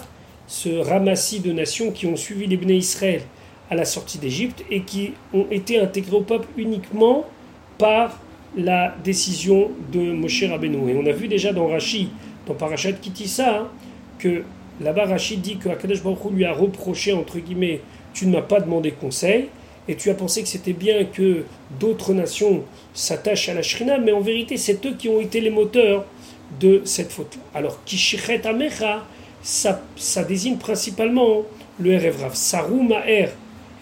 ce 0.49 0.71
ramassis 0.71 1.41
de 1.41 1.53
nations 1.53 1.93
qui 1.93 2.07
ont 2.07 2.17
suivi 2.17 2.47
les 2.47 2.75
Israël 2.75 3.23
à 3.71 3.75
la 3.75 3.85
sortie 3.85 4.19
d'Égypte 4.19 4.65
et 4.71 4.83
qui 4.83 5.13
ont 5.33 5.47
été 5.51 5.79
intégrés 5.79 6.17
au 6.17 6.23
peuple 6.23 6.49
uniquement 6.57 7.27
par 7.77 8.19
la 8.57 8.95
décision 9.05 9.71
de 9.93 10.13
Moshe 10.13 10.43
Rabbeinu. 10.45 10.91
Et 10.91 10.97
on 10.97 11.07
a 11.07 11.13
vu 11.13 11.29
déjà 11.29 11.53
dans 11.53 11.69
Rashi, 11.69 12.09
dans 12.47 12.55
Parashat 12.55 12.93
Kitissa, 12.93 13.59
hein, 13.59 13.69
que 14.19 14.43
là-bas 14.81 15.07
Rashi 15.07 15.37
dit 15.37 15.57
que 15.57 15.69
Akadosh 15.69 16.03
Baruch 16.03 16.33
lui 16.33 16.45
a 16.45 16.53
reproché, 16.53 17.13
entre 17.13 17.39
guillemets, 17.39 17.81
tu 18.15 18.27
ne 18.27 18.33
m'as 18.33 18.43
pas 18.43 18.61
demandé 18.61 18.93
conseil, 18.93 19.49
et 19.87 19.97
tu 19.97 20.11
as 20.11 20.15
pensé 20.15 20.43
que 20.43 20.49
c'était 20.49 20.73
bien 20.73 21.05
que 21.05 21.45
d'autres 21.79 22.13
nations 22.13 22.65
s'attachent 22.95 23.49
à 23.49 23.55
la 23.55 23.63
Shrina, 23.63 23.99
mais 23.99 24.13
en 24.13 24.21
vérité, 24.21 24.57
c'est 24.57 24.85
eux 24.87 24.95
qui 24.99 25.09
ont 25.09 25.21
été 25.21 25.41
les 25.41 25.51
moteurs 25.51 26.05
de 26.61 26.83
cette 26.85 27.13
faute-là. 27.13 27.43
Alors, 27.55 27.83
Kishichet 27.85 28.47
Amecha, 28.47 29.05
ça, 29.43 29.83
ça 29.97 30.25
désigne 30.25 30.57
principalement 30.57 31.43
le 31.79 31.93
Erevrav, 31.93 32.35
Sarou 32.35 32.83
Ma'er, 32.83 33.29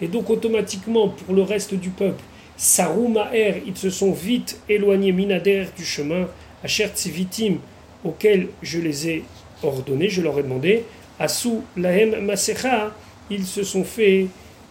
et 0.01 0.07
donc 0.07 0.29
automatiquement 0.29 1.09
pour 1.09 1.33
le 1.33 1.41
reste 1.41 1.73
du 1.73 1.89
peuple, 1.89 2.23
Sarou 2.57 3.07
Ma'er, 3.07 3.61
ils 3.67 3.77
se 3.77 3.91
sont 3.91 4.11
vite 4.11 4.59
éloignés 4.67 5.11
minader 5.11 5.67
du 5.77 5.85
chemin, 5.85 6.27
Asher 6.63 6.87
Tzivitim, 6.87 7.59
auquel 8.03 8.47
je 8.63 8.79
les 8.79 9.07
ai 9.07 9.23
ordonnés, 9.61 10.09
je 10.09 10.21
leur 10.21 10.39
ai 10.39 10.43
demandé, 10.43 10.83
Asu 11.19 11.59
Lahem 11.75 12.25
Masecha, 12.25 12.91
ils 13.29 13.45
se 13.45 13.63
sont 13.63 13.83
fait 13.83 14.27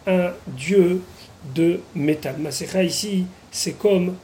un 0.07 0.33
dieu 0.49 1.00
de 1.55 1.81
métal. 1.95 2.37
Masecha 2.38 2.83
ici, 2.83 3.26
c'est 3.52 3.78
comme 3.78 4.16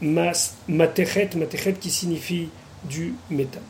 mas, 0.00 0.56
matechet, 0.68 1.30
matechet 1.36 1.74
qui 1.74 1.90
signifie 1.90 2.48
du 2.84 3.14
métal. 3.30 3.62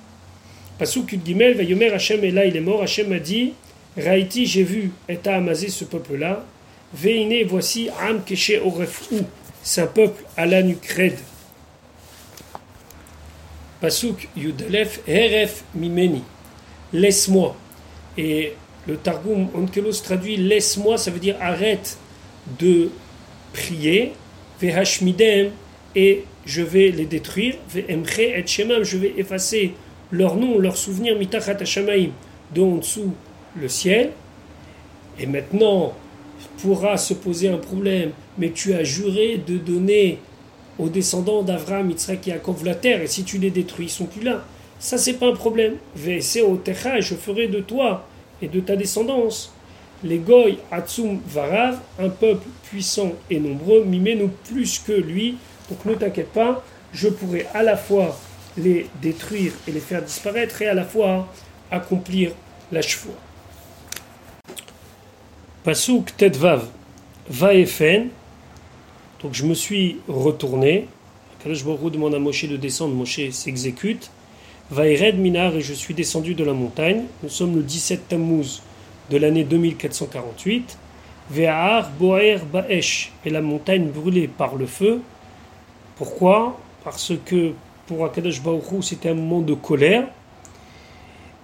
Pasuk 0.78 1.16
Gimel, 1.24 1.56
Vayomer 1.56 1.92
Hashem 1.92 2.24
est 2.24 2.30
là, 2.30 2.44
il 2.44 2.56
est 2.56 2.60
mort. 2.60 2.82
Hashem 2.82 3.12
a 3.12 3.18
dit 3.18 3.52
Raïti, 3.96 4.44
j'ai 4.44 4.64
vu, 4.64 4.90
et 5.08 5.18
Amazé 5.26 5.68
ce 5.68 5.84
peuple-là. 5.84 6.44
Veine, 6.94 7.44
voici 7.44 7.90
Am 8.00 8.22
Keshe 8.24 8.52
Orefou, 8.64 9.26
un 9.76 9.86
peuple 9.86 10.24
à 10.36 10.46
la 10.46 10.62
nucrède. 10.62 11.18
Pasuk 13.80 14.28
Yudalef, 14.36 15.00
Heref 15.08 15.64
Mimeni, 15.74 16.22
laisse-moi. 16.92 17.56
Et 18.16 18.54
le 18.86 18.96
Targum 18.96 19.48
Onkelos 19.54 20.02
traduit 20.04 20.36
laisse-moi, 20.36 20.96
ça 20.96 21.10
veut 21.10 21.18
dire 21.18 21.36
arrête 21.40 21.98
de 22.60 22.90
prier, 23.52 24.12
Vehashmidem, 24.60 25.50
et 25.96 26.24
je 26.46 26.62
vais 26.62 26.90
les 26.90 27.06
détruire, 27.06 27.56
Vehemche 27.70 28.18
et 28.20 28.46
Shemam, 28.46 28.84
je 28.84 28.98
vais 28.98 29.14
effacer 29.16 29.74
leur 30.12 30.36
nom, 30.36 30.58
leur 30.60 30.76
souvenir, 30.76 31.18
mitachat 31.18 31.56
hashamaim, 31.60 32.10
de 32.54 32.62
en 32.62 32.76
dessous 32.76 33.14
le 33.56 33.68
ciel. 33.68 34.12
Et 35.18 35.26
maintenant, 35.26 35.94
pourra 36.58 36.96
se 36.96 37.14
poser 37.14 37.48
un 37.48 37.58
problème, 37.58 38.10
mais 38.38 38.50
tu 38.50 38.74
as 38.74 38.84
juré 38.84 39.40
de 39.46 39.58
donner 39.58 40.18
aux 40.78 40.88
descendants 40.88 41.42
d'Avraham, 41.42 41.90
Yitzhak 41.90 42.26
et 42.26 42.30
Yaakov 42.30 42.64
la 42.64 42.74
terre, 42.74 43.02
et 43.02 43.06
si 43.06 43.24
tu 43.24 43.38
les 43.38 43.50
détruis, 43.50 43.86
ils 43.86 43.90
sont 43.90 44.06
plus 44.06 44.22
là. 44.22 44.44
Ça, 44.78 44.98
c'est 44.98 45.14
pas 45.14 45.28
un 45.28 45.34
problème. 45.34 45.76
Vese 45.96 46.38
au 46.46 46.56
techa, 46.56 47.00
je 47.00 47.14
ferai 47.14 47.48
de 47.48 47.60
toi 47.60 48.06
et 48.42 48.48
de 48.48 48.60
ta 48.60 48.76
descendance. 48.76 49.52
Les 50.02 50.18
Goy, 50.18 50.58
Atsum, 50.70 51.20
Varav, 51.26 51.78
un 51.98 52.10
peuple 52.10 52.46
puissant 52.64 53.12
et 53.30 53.40
nombreux, 53.40 53.84
nous 53.84 54.30
plus 54.50 54.78
que 54.86 54.92
lui. 54.92 55.36
Donc 55.70 55.84
ne 55.86 55.94
t'inquiète 55.94 56.32
pas, 56.32 56.62
je 56.92 57.08
pourrai 57.08 57.46
à 57.54 57.62
la 57.62 57.76
fois 57.76 58.18
les 58.58 58.86
détruire 59.00 59.52
et 59.66 59.72
les 59.72 59.80
faire 59.80 60.02
disparaître 60.02 60.60
et 60.60 60.66
à 60.66 60.74
la 60.74 60.84
fois 60.84 61.32
accomplir 61.70 62.32
la 62.70 62.82
chevoie. 62.82 63.14
Pasuk 65.64 66.14
Tetvav 66.18 66.68
Vaefen. 67.30 68.08
Donc 69.22 69.32
je 69.32 69.46
me 69.46 69.54
suis 69.54 69.96
retourné. 70.08 70.88
je 71.42 71.64
me 71.64 71.88
demande 71.88 72.14
à 72.14 72.18
Moshe 72.18 72.44
de 72.44 72.58
descendre. 72.58 72.94
Moshe 72.94 73.30
s'exécute. 73.30 74.10
Vaered 74.70 75.18
Minar 75.18 75.56
et 75.56 75.62
je 75.62 75.72
suis 75.72 75.94
descendu 75.94 76.34
de 76.34 76.44
la 76.44 76.52
montagne. 76.52 77.04
Nous 77.22 77.30
sommes 77.30 77.56
le 77.56 77.62
17 77.62 78.08
Tammuz 78.08 78.60
de 79.08 79.16
l'année 79.16 79.44
2448. 79.44 80.76
Ve'ar 81.30 81.90
Boer 81.98 82.40
Baesh 82.52 83.10
et 83.24 83.30
la 83.30 83.40
montagne 83.40 83.88
brûlée 83.88 84.28
par 84.28 84.56
le 84.56 84.66
feu. 84.66 85.00
Pourquoi? 85.96 86.60
Parce 86.84 87.14
que 87.24 87.52
pour 87.86 88.04
Akadosh 88.04 88.42
Baruch 88.42 88.82
c'était 88.82 89.08
un 89.08 89.14
moment 89.14 89.40
de 89.40 89.54
colère. 89.54 90.08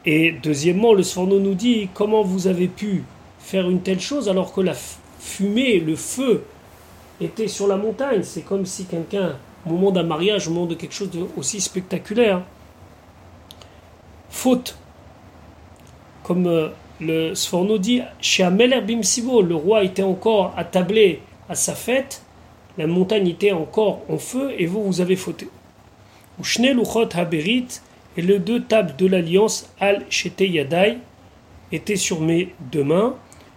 Et 0.05 0.33
deuxièmement, 0.43 0.93
le 0.93 1.05
Sforno 1.05 1.41
nous 1.41 1.55
dit 1.55 1.89
comment 1.95 2.23
vous 2.23 2.49
avez 2.49 2.69
pu 2.69 3.03
faire 3.41 3.69
une 3.69 3.81
telle 3.81 4.01
chose 4.01 4.29
alors 4.29 4.53
que 4.53 4.61
la 4.61 4.75
fumée, 5.19 5.81
le 5.81 5.97
feu 5.97 6.45
était 7.21 7.49
sur 7.49 7.67
la 7.67 7.77
montagne. 7.77 8.23
C'est 8.23 8.43
comme 8.43 8.67
si 8.67 8.85
quelqu'un, 8.85 9.37
au 9.67 9.71
moment 9.71 9.91
d'un 9.91 10.03
mariage, 10.03 10.49
au 10.49 10.53
moment 10.53 10.67
de 10.67 10.75
quelque 10.75 10.95
chose 10.95 11.11
d'aussi 11.11 11.61
spectaculaire, 11.61 12.43
faute. 14.29 14.77
Comme 16.23 16.47
euh, 16.47 16.69
le 17.01 17.35
Sforno 17.35 17.79
dit, 17.79 18.03
chez 18.21 18.43
Ameler 18.43 18.81
Bimsibo, 18.81 19.43
le 19.43 19.55
roi 19.55 19.85
était 19.85 20.03
encore 20.03 20.55
attablé 20.57 21.23
à 21.49 21.55
sa 21.55 21.75
fête, 21.75 22.23
la 22.79 22.87
montagne 22.87 23.27
était 23.27 23.53
encore 23.53 24.03
en 24.09 24.19
feu 24.19 24.53
et 24.57 24.67
vous, 24.67 24.85
vous 24.85 25.01
avez 25.01 25.17
fauté. 25.17 25.49
Haberit 27.15 27.67
et 28.17 28.23
les 28.23 28.39
deux 28.39 28.63
tables 28.63 28.95
de 28.97 29.07
l'alliance 29.07 29.69
Al 29.79 30.05
Shete 30.09 30.43
Yadai 30.43 30.99
étaient 31.73 31.97
sur 31.97 32.21
mes 32.21 32.55
deux 32.73 32.85
mains. 32.85 33.15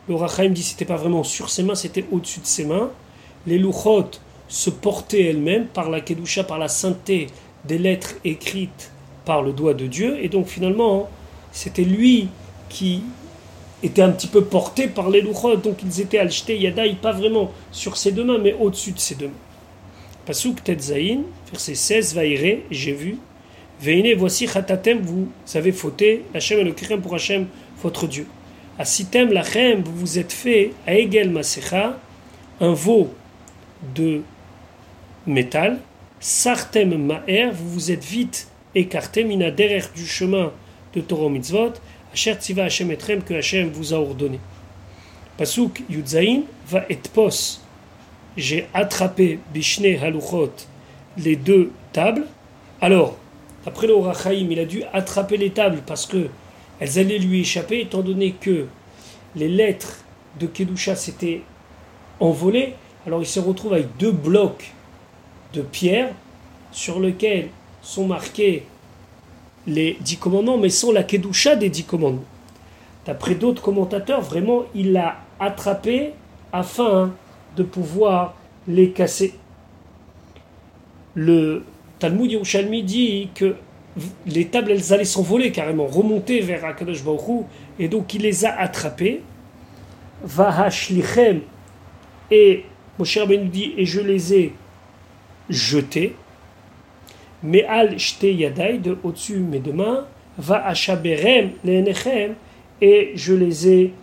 Le 0.09 0.15
Rachaim 0.15 0.49
dit 0.49 0.63
c'était 0.63 0.85
pas 0.85 0.97
vraiment 0.97 1.23
sur 1.23 1.49
ses 1.49 1.63
mains, 1.63 1.75
c'était 1.75 2.05
au-dessus 2.11 2.41
de 2.41 2.45
ses 2.45 2.65
mains. 2.65 2.91
Les 3.47 3.57
Luchot 3.57 4.09
se 4.49 4.69
portaient 4.69 5.23
elles-mêmes 5.23 5.67
par 5.67 5.89
la 5.89 6.01
Kedusha, 6.01 6.43
par 6.43 6.59
la 6.59 6.67
sainteté 6.67 7.27
des 7.65 7.77
lettres 7.77 8.15
écrites 8.25 8.91
par 9.23 9.41
le 9.41 9.53
doigt 9.53 9.73
de 9.73 9.87
Dieu. 9.87 10.21
Et 10.21 10.27
donc 10.27 10.47
finalement, 10.47 11.09
c'était 11.53 11.85
lui 11.85 12.27
qui 12.67 13.03
était 13.81 14.01
un 14.01 14.11
petit 14.11 14.27
peu 14.27 14.43
porté 14.43 14.87
par 14.87 15.09
les 15.09 15.21
Luchot. 15.21 15.55
Donc 15.55 15.77
ils 15.83 16.01
étaient 16.01 16.19
Al 16.19 16.31
Shete 16.31 16.49
Yadai, 16.49 16.97
pas 17.01 17.13
vraiment 17.13 17.51
sur 17.71 17.95
ses 17.95 18.11
deux 18.11 18.25
mains, 18.25 18.39
mais 18.39 18.53
au-dessus 18.59 18.91
de 18.91 18.99
ses 18.99 19.15
deux 19.15 19.27
mains. 19.27 19.33
Pasuk 20.25 20.63
Tetzaïn, 20.63 21.23
verset 21.51 21.75
16, 21.75 22.15
Vaïre, 22.15 22.59
j'ai 22.71 22.93
vu. 22.93 23.17
Veine, 23.81 24.13
voici 24.17 24.47
Chatatem, 24.47 25.01
vous 25.01 25.27
avez 25.55 25.71
fauté, 25.71 26.23
Hachem 26.33 26.59
et 26.59 26.63
le 26.63 26.73
pour 26.73 27.15
Hachem, 27.15 27.47
votre 27.81 28.07
Dieu. 28.07 28.27
Asitem 28.79 29.31
Lachem, 29.31 29.83
vous 29.83 29.95
vous 29.95 30.19
êtes 30.19 30.33
fait, 30.33 30.73
à 30.87 30.95
Egel 30.95 31.29
Masecha, 31.29 31.95
un 32.59 32.73
veau 32.73 33.13
de 33.95 34.23
métal. 35.27 35.79
Sartem 36.19 36.97
ma'er, 36.97 37.51
vous 37.51 37.69
vous 37.69 37.91
êtes 37.91 38.03
vite 38.03 38.47
écarté, 38.73 39.25
mina 39.25 39.51
derrière 39.51 39.89
du 39.95 40.07
chemin 40.07 40.51
de 40.95 41.01
Torah 41.01 41.29
mitzvot, 41.29 41.73
Asher 42.13 42.35
tziva 42.35 42.63
Hashem 42.63 42.89
etrem, 42.89 43.21
que 43.21 43.35
Hashem 43.35 43.69
vous 43.69 43.93
a 43.93 43.97
ordonné. 43.97 44.39
Pasuk 45.37 45.83
Yudzaïn 45.87 46.43
va 46.67 46.83
et 46.89 46.97
pos. 47.13 47.61
J'ai 48.35 48.67
attrapé 48.73 49.39
Bishne 49.53 49.97
Haluchot, 50.01 50.53
les 51.17 51.35
deux 51.35 51.71
tables. 51.91 52.25
Alors, 52.81 53.17
après 53.67 53.85
le 53.85 53.95
Rachaim, 53.95 54.47
il 54.49 54.59
a 54.59 54.65
dû 54.65 54.83
attraper 54.93 55.37
les 55.37 55.51
tables 55.51 55.81
parce 55.85 56.07
que 56.07 56.29
elles 56.79 56.99
allaient 56.99 57.19
lui 57.19 57.41
échapper, 57.41 57.81
étant 57.81 58.01
donné 58.01 58.31
que 58.31 58.67
les 59.35 59.47
lettres 59.47 60.03
de 60.39 60.47
Kedusha 60.47 60.95
s'étaient 60.95 61.41
envolées. 62.19 62.75
Alors 63.05 63.21
il 63.21 63.27
se 63.27 63.39
retrouve 63.39 63.73
avec 63.73 63.97
deux 63.97 64.11
blocs 64.11 64.71
de 65.53 65.61
pierre 65.61 66.13
sur 66.71 66.99
lesquels 66.99 67.49
sont 67.81 68.07
marqués 68.07 68.63
les 69.67 69.97
dix 70.01 70.17
commandements, 70.17 70.57
mais 70.57 70.69
sans 70.69 70.91
la 70.91 71.03
Kedusha 71.03 71.55
des 71.55 71.69
dix 71.69 71.83
commandements. 71.83 72.25
D'après 73.05 73.35
d'autres 73.35 73.61
commentateurs, 73.61 74.21
vraiment, 74.21 74.63
il 74.73 74.93
l'a 74.93 75.17
attrapé 75.39 76.13
afin 76.51 77.13
de 77.55 77.63
pouvoir 77.63 78.35
les 78.67 78.91
casser. 78.91 79.33
Le 81.15 81.63
Talmud 81.99 82.31
Yerushalmi 82.31 82.83
dit 82.83 83.29
que 83.35 83.55
les 84.25 84.45
tables, 84.47 84.71
elles 84.71 84.93
allaient 84.93 85.03
s'envoler 85.03 85.51
carrément, 85.51 85.85
remonter 85.85 86.39
vers 86.39 86.65
Akadosh 86.65 87.03
Baruch 87.03 87.45
et 87.79 87.87
donc 87.87 88.13
il 88.13 88.21
les 88.21 88.45
a 88.45 88.55
attrapées. 88.59 89.21
Vahashlichem, 90.23 91.41
et 92.31 92.63
Moshe 92.97 93.17
Rabbeinu 93.17 93.49
dit, 93.49 93.73
et 93.77 93.85
je 93.85 93.99
les 93.99 94.33
ai 94.33 94.53
jetés. 95.49 96.15
Mais 97.43 97.65
al 97.65 97.99
shte 97.99 98.23
yadai, 98.23 98.77
de 98.77 98.97
au-dessus 99.03 99.37
mes 99.37 99.59
deux 99.59 99.73
mains, 99.73 100.05
va 100.37 100.65
ashaberem 100.65 101.51
leenechem, 101.65 102.35
et 102.79 103.11
je 103.15 103.33
les 103.33 103.67
ai 103.67 103.93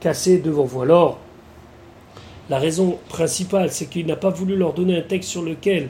cassés 0.00 0.38
devant 0.38 0.64
vous. 0.64 0.82
Alors, 0.82 1.18
la 2.50 2.58
raison 2.58 2.98
principale, 3.08 3.70
c'est 3.72 3.86
qu'il 3.86 4.06
n'a 4.06 4.16
pas 4.16 4.30
voulu 4.30 4.56
leur 4.56 4.74
donner 4.74 4.98
un 4.98 5.02
texte 5.02 5.30
sur 5.30 5.42
lequel 5.42 5.88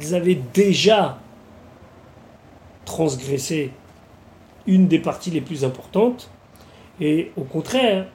ils 0.00 0.14
avaient 0.14 0.38
déjà 0.52 1.21
transgressé 2.84 3.70
une 4.66 4.88
des 4.88 4.98
parties 4.98 5.30
les 5.30 5.40
plus 5.40 5.64
importantes. 5.64 6.30
Et 7.00 7.32
au 7.36 7.42
contraire, 7.42 8.06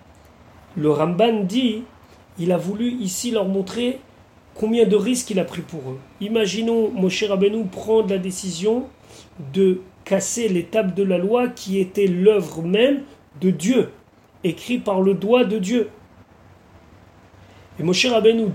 le 0.75 0.91
Ramban 0.91 1.43
dit, 1.43 1.83
il 2.39 2.51
a 2.51 2.57
voulu 2.57 2.91
ici 2.91 3.31
leur 3.31 3.47
montrer 3.47 3.99
combien 4.55 4.85
de 4.85 4.95
risques 4.95 5.31
il 5.31 5.39
a 5.39 5.43
pris 5.45 5.61
pour 5.61 5.81
eux. 5.89 5.99
Imaginons 6.21 6.89
Moshe 6.91 7.23
Rabbeinu 7.23 7.65
prendre 7.65 8.09
la 8.09 8.17
décision 8.17 8.87
de 9.53 9.81
casser 10.05 10.67
tables 10.71 10.93
de 10.93 11.03
la 11.03 11.17
loi 11.17 11.47
qui 11.47 11.79
étaient 11.79 12.07
l'œuvre 12.07 12.61
même 12.61 13.01
de 13.41 13.51
Dieu, 13.51 13.91
écrit 14.43 14.79
par 14.79 15.01
le 15.01 15.13
doigt 15.13 15.43
de 15.43 15.59
Dieu. 15.59 15.89
Et 17.79 17.83
Moshe 17.83 18.05
Rabbeinu 18.05 18.47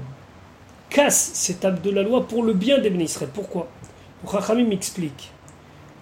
casse 0.90 1.32
ces 1.34 1.54
tables 1.54 1.80
de 1.80 1.90
la 1.90 2.02
loi 2.02 2.26
pour 2.26 2.42
le 2.42 2.52
bien 2.52 2.78
des 2.78 2.90
ministres. 2.90 3.26
Pourquoi? 3.32 3.68
Rachamim 4.24 4.66
m'explique 4.66 5.32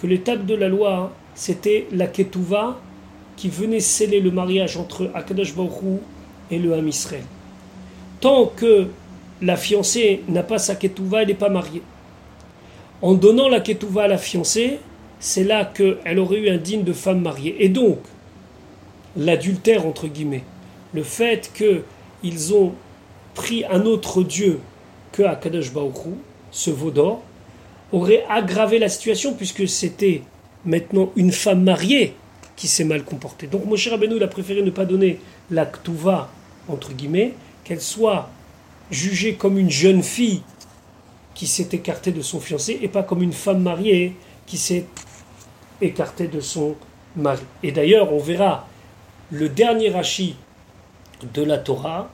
que 0.00 0.06
tables 0.18 0.46
de 0.46 0.54
la 0.54 0.68
loi, 0.68 1.12
c'était 1.34 1.86
la 1.92 2.06
Ketouva 2.06 2.80
qui 3.36 3.48
venait 3.48 3.80
sceller 3.80 4.20
le 4.20 4.30
mariage 4.30 4.76
entre 4.76 5.10
Baruch 5.54 6.00
et 6.50 6.58
le 6.58 6.72
Ham 6.74 6.88
Israël. 6.88 7.24
Tant 8.20 8.46
que 8.46 8.88
la 9.42 9.56
fiancée 9.56 10.22
n'a 10.28 10.42
pas 10.42 10.58
sa 10.58 10.74
Ketouva, 10.74 11.22
elle 11.22 11.28
n'est 11.28 11.34
pas 11.34 11.48
mariée. 11.48 11.82
En 13.02 13.14
donnant 13.14 13.48
la 13.48 13.60
Ketouva 13.60 14.04
à 14.04 14.08
la 14.08 14.18
fiancée, 14.18 14.78
c'est 15.18 15.44
là 15.44 15.64
qu'elle 15.66 16.18
aurait 16.18 16.38
eu 16.38 16.50
un 16.50 16.56
digne 16.56 16.84
de 16.84 16.92
femme 16.92 17.20
mariée. 17.20 17.56
Et 17.58 17.68
donc, 17.68 17.98
l'adultère, 19.16 19.86
entre 19.86 20.06
guillemets, 20.06 20.44
le 20.94 21.02
fait 21.02 21.52
qu'ils 21.54 22.54
ont 22.54 22.72
pris 23.34 23.64
un 23.66 23.84
autre 23.84 24.22
Dieu 24.22 24.60
que 25.12 25.22
Akadosh 25.22 25.72
Baruch 25.72 26.08
ce 26.50 26.70
veau 26.70 26.90
d'or, 26.90 27.22
aurait 27.92 28.24
aggravé 28.28 28.78
la 28.78 28.88
situation 28.88 29.34
puisque 29.34 29.68
c'était 29.68 30.22
maintenant 30.64 31.10
une 31.16 31.32
femme 31.32 31.62
mariée 31.62 32.14
qui 32.56 32.68
s'est 32.68 32.84
mal 32.84 33.04
comportée. 33.04 33.46
Donc 33.46 33.64
Moshe 33.64 33.88
Rabbeinu 33.88 34.16
il 34.16 34.22
a 34.22 34.28
préféré 34.28 34.62
ne 34.62 34.70
pas 34.70 34.84
donner 34.84 35.18
la 35.50 35.66
Ktuva, 35.66 36.30
entre 36.68 36.92
guillemets, 36.92 37.34
qu'elle 37.64 37.80
soit 37.80 38.28
jugée 38.90 39.34
comme 39.34 39.58
une 39.58 39.70
jeune 39.70 40.02
fille 40.02 40.42
qui 41.34 41.46
s'est 41.46 41.68
écartée 41.72 42.12
de 42.12 42.20
son 42.20 42.40
fiancé 42.40 42.78
et 42.82 42.88
pas 42.88 43.02
comme 43.02 43.22
une 43.22 43.32
femme 43.32 43.62
mariée 43.62 44.14
qui 44.46 44.58
s'est 44.58 44.84
écartée 45.80 46.28
de 46.28 46.40
son 46.40 46.74
mari. 47.16 47.42
Et 47.62 47.72
d'ailleurs, 47.72 48.12
on 48.12 48.18
verra 48.18 48.68
le 49.30 49.48
dernier 49.48 49.90
Rashi 49.90 50.36
de 51.34 51.42
la 51.42 51.58
Torah, 51.58 52.10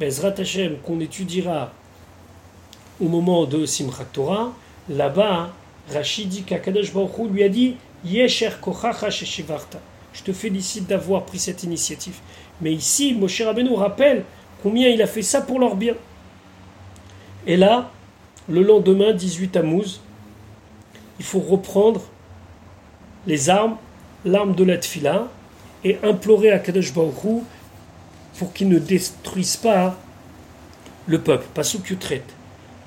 Bezrat 0.00 0.34
Hashem, 0.38 0.76
qu'on 0.82 1.00
étudiera 1.00 1.72
au 3.00 3.08
moment 3.08 3.46
de 3.46 3.64
Simchat 3.64 4.04
Torah, 4.12 4.52
là-bas, 4.88 5.50
Rachid 5.92 6.28
dit 6.28 6.42
qu'Akadosh 6.42 6.92
Baruch 6.92 7.30
lui 7.30 7.42
a 7.42 7.48
dit 7.48 7.76
Yesher 8.04 8.50
kochacha 8.60 9.08
Je 9.10 10.22
te 10.22 10.32
félicite 10.32 10.86
d'avoir 10.86 11.24
pris 11.24 11.38
cette 11.38 11.62
initiative. 11.62 12.16
Mais 12.60 12.72
ici, 12.72 13.14
Moshe 13.14 13.40
Rabbeinu 13.40 13.74
rappelle 13.74 14.24
combien 14.62 14.88
il 14.88 15.00
a 15.02 15.06
fait 15.06 15.22
ça 15.22 15.40
pour 15.40 15.58
leur 15.58 15.76
bien. 15.76 15.94
Et 17.46 17.56
là, 17.56 17.90
le 18.48 18.62
lendemain, 18.62 19.12
18 19.12 19.48
Tammuz, 19.48 20.00
il 21.18 21.24
faut 21.24 21.40
reprendre 21.40 22.02
les 23.26 23.50
armes, 23.50 23.76
l'arme 24.24 24.54
de 24.54 24.64
la 24.64 24.78
tfila, 24.78 25.28
et 25.84 25.98
implorer 26.02 26.50
à 26.50 26.58
Kadosh 26.58 26.92
Baruch 26.92 27.42
pour 28.38 28.52
qu'il 28.52 28.68
ne 28.68 28.78
détruise 28.78 29.56
pas 29.56 29.96
le 31.06 31.20
peuple. 31.20 31.46
Pasuk 31.54 31.88
Yutret. 31.90 32.22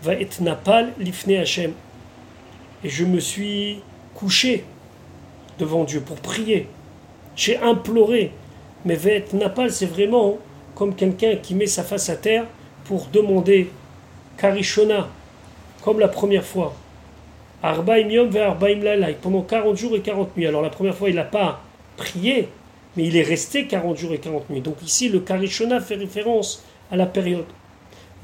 Va 0.04 0.14
et 0.14 0.30
napal 0.40 0.94
lifne 0.98 1.34
Hashem 1.34 1.74
et 2.84 2.90
je 2.90 3.06
me 3.06 3.20
suis 3.20 3.80
couché 4.16 4.64
devant 5.60 5.84
Dieu 5.84 6.02
pour 6.02 6.18
prier. 6.18 6.68
J'ai 7.36 7.58
imploré. 7.58 8.32
Mais 8.84 8.96
Vet 8.96 9.26
Napal, 9.34 9.72
c'est 9.72 9.86
vraiment 9.86 10.40
comme 10.74 10.96
quelqu'un 10.96 11.36
qui 11.36 11.54
met 11.54 11.68
sa 11.68 11.84
face 11.84 12.10
à 12.10 12.16
terre 12.16 12.46
pour 12.86 13.08
demander 13.14 13.70
Karishona, 14.38 15.08
comme 15.84 16.00
la 16.00 16.08
première 16.08 16.44
fois. 16.44 16.74
Arbaim 17.62 18.10
Yom 18.10 18.36
Arbaim 18.36 18.80
Lalai, 18.80 19.16
pendant 19.22 19.44
40 19.44 19.78
jours 19.78 19.96
et 19.96 20.02
40 20.02 20.36
nuits. 20.36 20.48
Alors 20.48 20.64
la 20.64 20.72
première 20.72 20.96
fois, 20.96 21.10
il 21.10 21.16
n'a 21.16 21.24
pas 21.24 21.62
prié, 21.96 22.50
mais 22.98 23.06
il 23.06 23.16
est 23.16 23.24
resté 23.24 23.68
40 23.68 23.98
jours 23.98 24.14
et 24.14 24.18
40 24.18 24.50
nuits. 24.50 24.62
Donc 24.62 24.82
ici, 24.82 25.10
le 25.10 25.20
Karishona 25.20 25.80
fait 25.80 25.96
référence 25.96 26.66
à 26.92 26.96
la 26.96 27.06
période. 27.06 27.46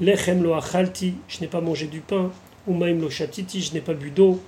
Lechem 0.00 0.42
lo 0.42 0.54
achalti, 0.54 1.14
je 1.28 1.40
n'ai 1.40 1.46
pas 1.46 1.60
mangé 1.60 1.86
du 1.86 2.00
pain. 2.00 2.30
Umaim 2.68 3.00
lo 3.00 3.08
shatiti, 3.08 3.60
je 3.60 3.72
n'ai 3.72 3.80
pas 3.80 3.94
bu 3.94 4.10
d'eau. 4.10 4.40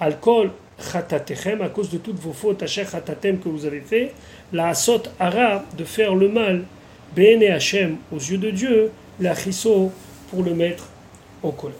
Alcool, 0.00 0.50
chatatechem, 0.78 1.60
à 1.60 1.68
cause 1.68 1.90
de 1.90 1.98
toutes 1.98 2.18
vos 2.18 2.32
fautes, 2.32 2.62
acher 2.62 2.86
chatatem 2.90 3.38
que 3.38 3.48
vous 3.48 3.66
avez 3.66 3.80
fait. 3.80 4.14
La 4.52 4.68
asot 4.68 5.02
ara, 5.18 5.64
de 5.76 5.84
faire 5.84 6.14
le 6.14 6.28
mal. 6.28 6.64
Bene 7.14 7.42
Hashem, 7.44 7.98
aux 8.10 8.18
yeux 8.18 8.38
de 8.38 8.50
Dieu. 8.50 8.90
La 9.20 9.34
chiso, 9.34 9.92
pour 10.30 10.42
le 10.42 10.54
mettre 10.54 10.88
en 11.42 11.50
colère. 11.50 11.76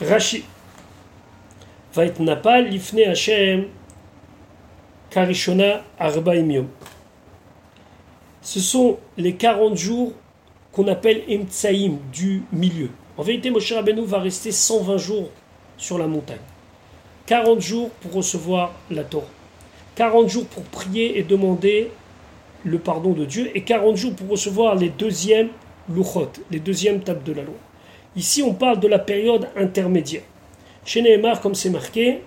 Rashi. 0.00 0.44
Vait 1.94 2.12
napal, 2.20 2.68
lifne 2.68 3.00
Hashem, 3.00 3.64
karishona 5.10 5.82
arba 5.98 6.34
Ce 8.42 8.60
sont 8.60 8.98
les 9.16 9.34
40 9.34 9.76
jours 9.76 10.12
qu'on 10.72 10.86
appelle 10.88 11.22
Emtsaïm, 11.28 11.98
du 12.12 12.42
milieu. 12.52 12.90
En 13.18 13.24
vérité, 13.24 13.50
Moshe 13.50 13.72
Rabbeinu 13.72 14.04
va 14.04 14.20
rester 14.20 14.52
120 14.52 14.96
jours 14.96 15.28
sur 15.76 15.98
la 15.98 16.06
montagne. 16.06 16.38
40 17.26 17.60
jours 17.60 17.90
pour 18.00 18.12
recevoir 18.12 18.72
la 18.92 19.02
Torah. 19.02 19.26
40 19.96 20.28
jours 20.28 20.46
pour 20.46 20.62
prier 20.62 21.18
et 21.18 21.24
demander 21.24 21.90
le 22.64 22.78
pardon 22.78 23.10
de 23.10 23.24
Dieu. 23.24 23.50
Et 23.56 23.62
40 23.62 23.96
jours 23.96 24.14
pour 24.14 24.28
recevoir 24.28 24.76
les 24.76 24.90
deuxièmes 24.90 25.48
luchot, 25.92 26.30
les 26.52 26.60
deuxièmes 26.60 27.00
tables 27.00 27.24
de 27.24 27.32
la 27.32 27.42
loi. 27.42 27.56
Ici, 28.14 28.44
on 28.44 28.54
parle 28.54 28.78
de 28.78 28.86
la 28.86 29.00
période 29.00 29.48
intermédiaire. 29.56 30.22
Chez 30.84 31.02
Nehemar, 31.02 31.40
comme 31.40 31.56
c'est 31.56 31.70
marqué, 31.70 32.20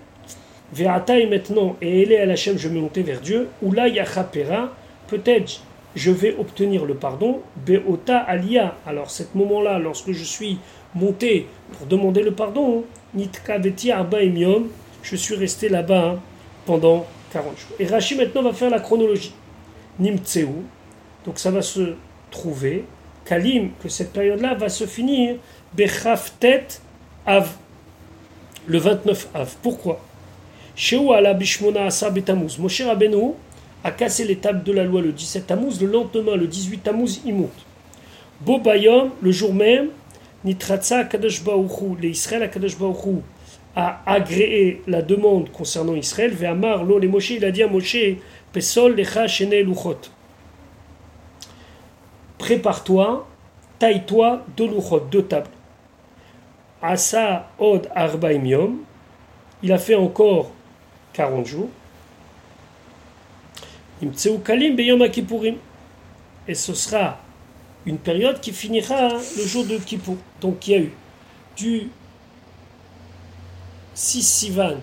Ve'atai 0.74 1.26
maintenant, 1.26 1.74
et 1.80 2.02
Ele 2.02 2.16
à 2.16 2.26
la 2.26 2.34
je 2.34 2.50
vais 2.50 2.80
monter 2.80 3.02
vers 3.02 3.20
Dieu, 3.20 3.48
ou 3.62 3.72
là 3.72 3.88
Yachapera, 3.88 4.74
peut-être 5.08 5.62
je 5.94 6.10
vais 6.10 6.34
obtenir 6.38 6.84
le 6.84 6.94
pardon, 6.94 7.40
Be'ota 7.56 8.18
Alia. 8.18 8.76
Alors, 8.86 9.10
cet 9.10 9.34
moment-là, 9.34 9.78
lorsque 9.78 10.12
je 10.12 10.24
suis 10.24 10.58
monté 10.94 11.46
pour 11.72 11.86
demander 11.86 12.22
le 12.22 12.32
pardon, 12.32 12.84
Nitka 13.14 13.58
Arba 13.92 14.18
je 15.02 15.16
suis 15.16 15.34
resté 15.34 15.68
là-bas 15.68 16.20
pendant 16.64 17.06
40 17.32 17.58
jours. 17.58 17.76
Et 17.78 17.86
Rashi 17.86 18.14
maintenant 18.14 18.42
va 18.42 18.52
faire 18.52 18.70
la 18.70 18.80
chronologie. 18.80 19.34
Nimtseu, 19.98 20.48
donc 21.26 21.38
ça 21.38 21.50
va 21.50 21.60
se 21.60 21.94
trouver, 22.30 22.84
Kalim, 23.24 23.70
que 23.82 23.88
cette 23.88 24.12
période-là 24.12 24.54
va 24.54 24.68
se 24.68 24.86
finir 24.86 25.36
Bechaftet 25.74 26.66
Av, 27.26 27.50
le 28.66 28.78
29 28.78 29.28
Av. 29.34 29.54
Pourquoi? 29.62 30.00
Sheu 30.74 31.12
ala 31.12 31.34
bishmona 31.34 31.86
asa 31.86 32.10
betamuz. 32.10 32.58
Moshe 32.58 32.82
Rabbeinu 32.82 33.34
a 33.84 33.90
cassé 33.90 34.24
les 34.24 34.36
tables 34.36 34.62
de 34.62 34.72
la 34.72 34.84
loi 34.84 35.02
le 35.02 35.12
17 35.12 35.46
Tammuz, 35.46 35.80
le 35.80 35.86
lendemain, 35.88 36.36
le 36.36 36.46
18 36.46 36.78
Tammuz, 36.78 37.20
il 37.24 37.34
monte. 37.34 37.50
Bobayom, 38.40 39.10
le 39.20 39.32
jour 39.32 39.52
même, 39.52 39.88
Nitratsa 40.44 41.04
Kadosh 41.04 41.42
Baouchou, 41.44 41.96
les 42.00 42.10
Israël 42.10 42.50
Kadosh 42.50 42.76
Baouchou 42.76 43.22
a 43.76 44.02
agréé 44.06 44.82
la 44.86 45.02
demande 45.02 45.50
concernant 45.50 45.94
Israël. 45.94 46.32
Ve'amar 46.32 46.84
lo 46.84 46.98
les 46.98 47.08
Moshe, 47.08 47.30
il 47.30 47.44
a 47.44 47.50
dit 47.50 47.62
à 47.62 47.68
Moshe, 47.68 47.96
Pesol 48.52 48.96
lecha 48.96 49.26
shene 49.26 49.62
luchot. 49.62 50.00
Prépare-toi, 52.38 53.26
taille-toi 53.78 54.44
deux 54.56 54.68
luchot, 54.68 55.00
deux 55.10 55.24
tables. 55.24 55.48
Asa 56.82 57.48
od 57.58 57.88
arbaim 57.94 58.44
yom, 58.44 58.78
il 59.62 59.72
a 59.72 59.78
fait 59.78 59.94
encore 59.94 60.50
40 61.12 61.46
jours. 61.46 61.68
Et 66.48 66.54
ce 66.54 66.74
sera 66.74 67.21
une 67.86 67.98
période 67.98 68.40
qui 68.40 68.52
finira 68.52 69.08
le 69.08 69.44
jour 69.44 69.64
de 69.64 69.78
Kippour. 69.78 70.16
Donc 70.40 70.66
il 70.68 70.70
y 70.70 70.74
a 70.74 70.78
eu 70.80 70.92
du 71.56 71.90
6 73.94 74.22
Sivan 74.22 74.76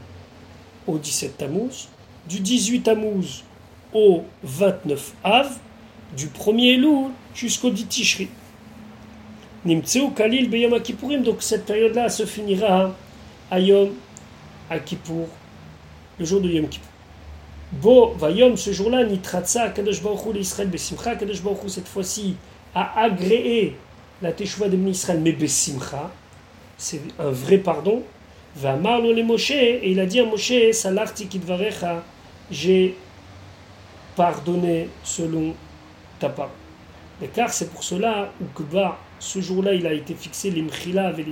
au 0.88 0.98
17 0.98 1.38
Tammuz, 1.38 1.88
du 2.28 2.40
18 2.40 2.82
Tammuz 2.82 3.44
au 3.94 4.24
29 4.44 5.14
Av, 5.24 5.58
du 6.16 6.28
1er 6.28 6.76
Elul 6.76 7.12
jusqu'au 7.34 7.70
10 7.70 7.86
Tishri. 7.88 8.30
Nimtseu 9.66 10.10
Kalil 10.16 10.50
Beyom 10.50 10.80
donc 11.24 11.42
cette 11.42 11.66
période-là 11.66 12.10
se 12.10 12.26
finira 12.26 12.96
à 13.52 13.60
Yom 13.60 13.94
à 14.70 14.78
le 14.78 16.26
jour 16.26 16.42
de 16.42 16.50
Yom 16.50 16.68
Kippour. 16.68 16.90
Bo, 17.72 18.14
Vayom, 18.18 18.58
ce 18.58 18.72
jour-là, 18.72 19.04
Nitratsa, 19.04 19.70
Kadosh 19.70 20.02
Baruch 20.02 20.34
l'Israël, 20.34 20.70
Besimcha, 20.70 21.16
Kadosh 21.16 21.42
cette 21.68 21.88
fois-ci, 21.88 22.36
a 22.76 23.02
agréé 23.02 23.76
la 24.22 24.32
Teshuvah 24.32 24.70
de 24.70 24.78
Israël, 24.88 25.20
mais 25.22 25.32
Besimcha, 25.32 26.12
c'est 26.78 27.02
un 27.18 27.32
vrai 27.32 27.58
pardon. 27.58 28.04
Va 28.56 28.76
marlo 28.76 29.14
le 29.14 29.24
Moshe, 29.24 29.52
et 29.52 29.92
il 29.92 30.00
a 30.00 30.06
dit 30.06 30.20
à 30.20 30.26
Moshe, 30.26 30.72
Salarti 30.72 31.28
Kidvarecha, 31.28 32.04
j'ai 32.52 32.96
pardonné 34.16 34.90
selon 35.04 35.54
ta 36.20 36.30
parole. 36.30 36.52
Car 37.34 37.54
c'est 37.54 37.70
pour 37.70 37.84
cela 37.84 38.32
que 38.56 38.64
ce 39.20 39.42
jour-là, 39.42 39.74
il 39.74 39.86
a 39.86 39.94
été 39.94 40.14
fixé 40.14 40.50
l'imchila 40.52 41.14
et 41.18 41.26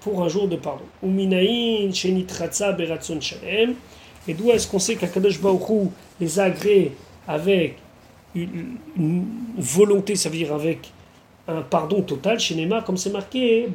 pour 0.00 0.22
un 0.22 0.28
jour 0.28 0.48
de 0.48 0.56
pardon. 0.56 0.84
Uminaïn, 1.02 1.92
Shenitratsa, 1.92 2.72
Beratson 2.72 3.20
Shalem. 3.20 3.74
Et 4.26 4.34
d'où 4.34 4.50
est-ce 4.50 4.66
qu'on 4.68 4.78
sait 4.78 4.96
qu'Akadosh 4.96 5.40
Baruch 5.40 5.90
les 6.20 6.38
a 6.40 6.44
agréés 6.44 6.92
avec 7.28 7.76
une, 8.34 8.76
volonté, 9.58 10.16
ça 10.16 10.28
veut 10.28 10.36
dire 10.36 10.52
avec 10.54 10.92
un 11.48 11.62
pardon 11.62 12.02
total 12.02 12.38
chez 12.38 12.68
comme 12.86 12.96
c'est 12.96 13.10
marqué, 13.10 13.66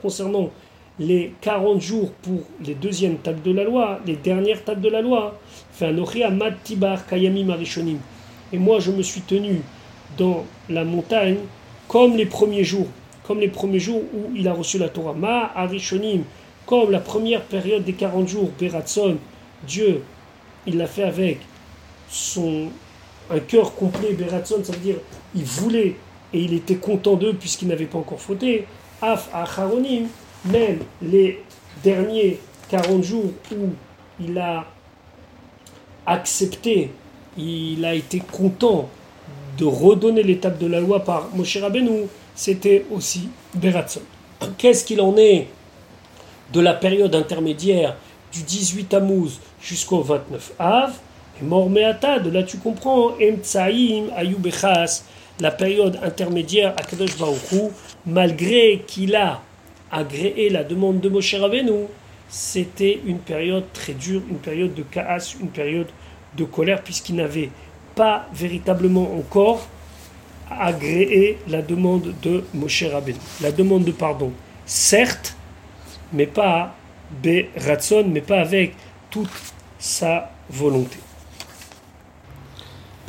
concernant 0.00 0.50
les 0.98 1.32
40 1.40 1.80
jours 1.80 2.12
pour 2.22 2.40
les 2.64 2.74
deuxièmes 2.74 3.16
tables 3.16 3.42
de 3.42 3.52
la 3.52 3.64
loi, 3.64 4.00
les 4.06 4.16
dernières 4.16 4.62
tables 4.62 4.82
de 4.82 4.88
la 4.88 5.00
loi. 5.00 5.38
Et 8.52 8.58
moi, 8.58 8.78
je 8.80 8.90
me 8.90 9.02
suis 9.02 9.22
tenu 9.22 9.62
dans 10.18 10.44
la 10.68 10.84
montagne 10.84 11.38
comme 11.88 12.16
les 12.16 12.26
premiers 12.26 12.64
jours, 12.64 12.88
comme 13.24 13.40
les 13.40 13.48
premiers 13.48 13.80
jours 13.80 14.02
où 14.14 14.30
il 14.36 14.46
a 14.46 14.52
reçu 14.52 14.78
la 14.78 14.88
Torah. 14.88 15.14
Ma 15.14 15.50
Arishonim, 15.56 16.22
comme 16.66 16.90
la 16.90 17.00
première 17.00 17.42
période 17.42 17.82
des 17.82 17.94
40 17.94 18.28
jours, 18.28 18.50
Beratson, 18.60 19.16
Dieu, 19.66 20.02
il 20.66 20.76
l'a 20.76 20.86
fait 20.86 21.04
avec 21.04 21.38
son, 22.10 22.68
un 23.30 23.38
cœur 23.40 23.74
complet, 23.74 24.12
Beratson, 24.12 24.62
ça 24.64 24.72
veut 24.72 24.78
dire 24.78 24.96
il 25.34 25.44
voulait 25.44 25.96
et 26.32 26.40
il 26.40 26.54
était 26.54 26.76
content 26.76 27.14
d'eux 27.14 27.34
puisqu'il 27.34 27.68
n'avait 27.68 27.86
pas 27.86 27.98
encore 27.98 28.20
fauté. 28.20 28.66
Af 29.02 29.28
Acharonim, 29.32 30.08
même 30.44 30.80
les 31.02 31.42
derniers 31.82 32.40
40 32.68 33.02
jours 33.02 33.32
où 33.52 33.70
il 34.20 34.38
a 34.38 34.66
accepté, 36.06 36.90
il 37.36 37.84
a 37.84 37.94
été 37.94 38.20
content 38.20 38.88
de 39.58 39.64
redonner 39.64 40.22
l'étape 40.22 40.58
de 40.58 40.66
la 40.66 40.80
loi 40.80 41.00
par 41.04 41.28
Moshe 41.34 41.56
Rabbeinu, 41.56 42.06
c'était 42.34 42.86
aussi 42.90 43.28
Beratson. 43.54 44.02
Qu'est-ce 44.56 44.84
qu'il 44.84 45.00
en 45.00 45.16
est 45.16 45.48
de 46.52 46.60
la 46.60 46.74
période 46.74 47.14
intermédiaire 47.14 47.96
du 48.32 48.42
18 48.42 48.84
Tammuz 48.84 49.38
jusqu'au 49.60 50.02
29 50.02 50.52
Av, 50.58 50.92
de 51.42 52.30
là 52.30 52.42
tu 52.42 52.58
comprends, 52.58 53.12
la 55.40 55.50
période 55.50 55.98
intermédiaire 56.02 56.74
à 56.76 56.82
Kadosh 56.82 57.16
Baruchou, 57.18 57.70
malgré 58.06 58.82
qu'il 58.86 59.16
a 59.16 59.40
agréé 59.90 60.50
la 60.50 60.64
demande 60.64 61.00
de 61.00 61.08
Moshe 61.08 61.34
Rabbeinu, 61.34 61.86
c'était 62.28 63.00
une 63.06 63.18
période 63.18 63.64
très 63.72 63.94
dure, 63.94 64.22
une 64.30 64.38
période 64.38 64.74
de 64.74 64.82
chaos, 64.82 65.36
une 65.40 65.48
période 65.48 65.88
de 66.36 66.44
colère, 66.44 66.82
puisqu'il 66.82 67.16
n'avait 67.16 67.50
pas 67.94 68.28
véritablement 68.32 69.14
encore 69.16 69.66
agréé 70.50 71.38
la 71.48 71.62
demande 71.62 72.14
de 72.22 72.44
Moshe 72.54 72.84
Rabbeinu. 72.84 73.18
La 73.40 73.50
demande 73.50 73.84
de 73.84 73.92
pardon, 73.92 74.32
certes, 74.66 75.34
mais 76.12 76.26
pas 76.26 76.74
Ratson, 77.56 78.04
mais 78.08 78.20
pas 78.20 78.40
avec 78.40 78.74
toute 79.10 79.30
sa 79.78 80.30
volonté. 80.48 80.98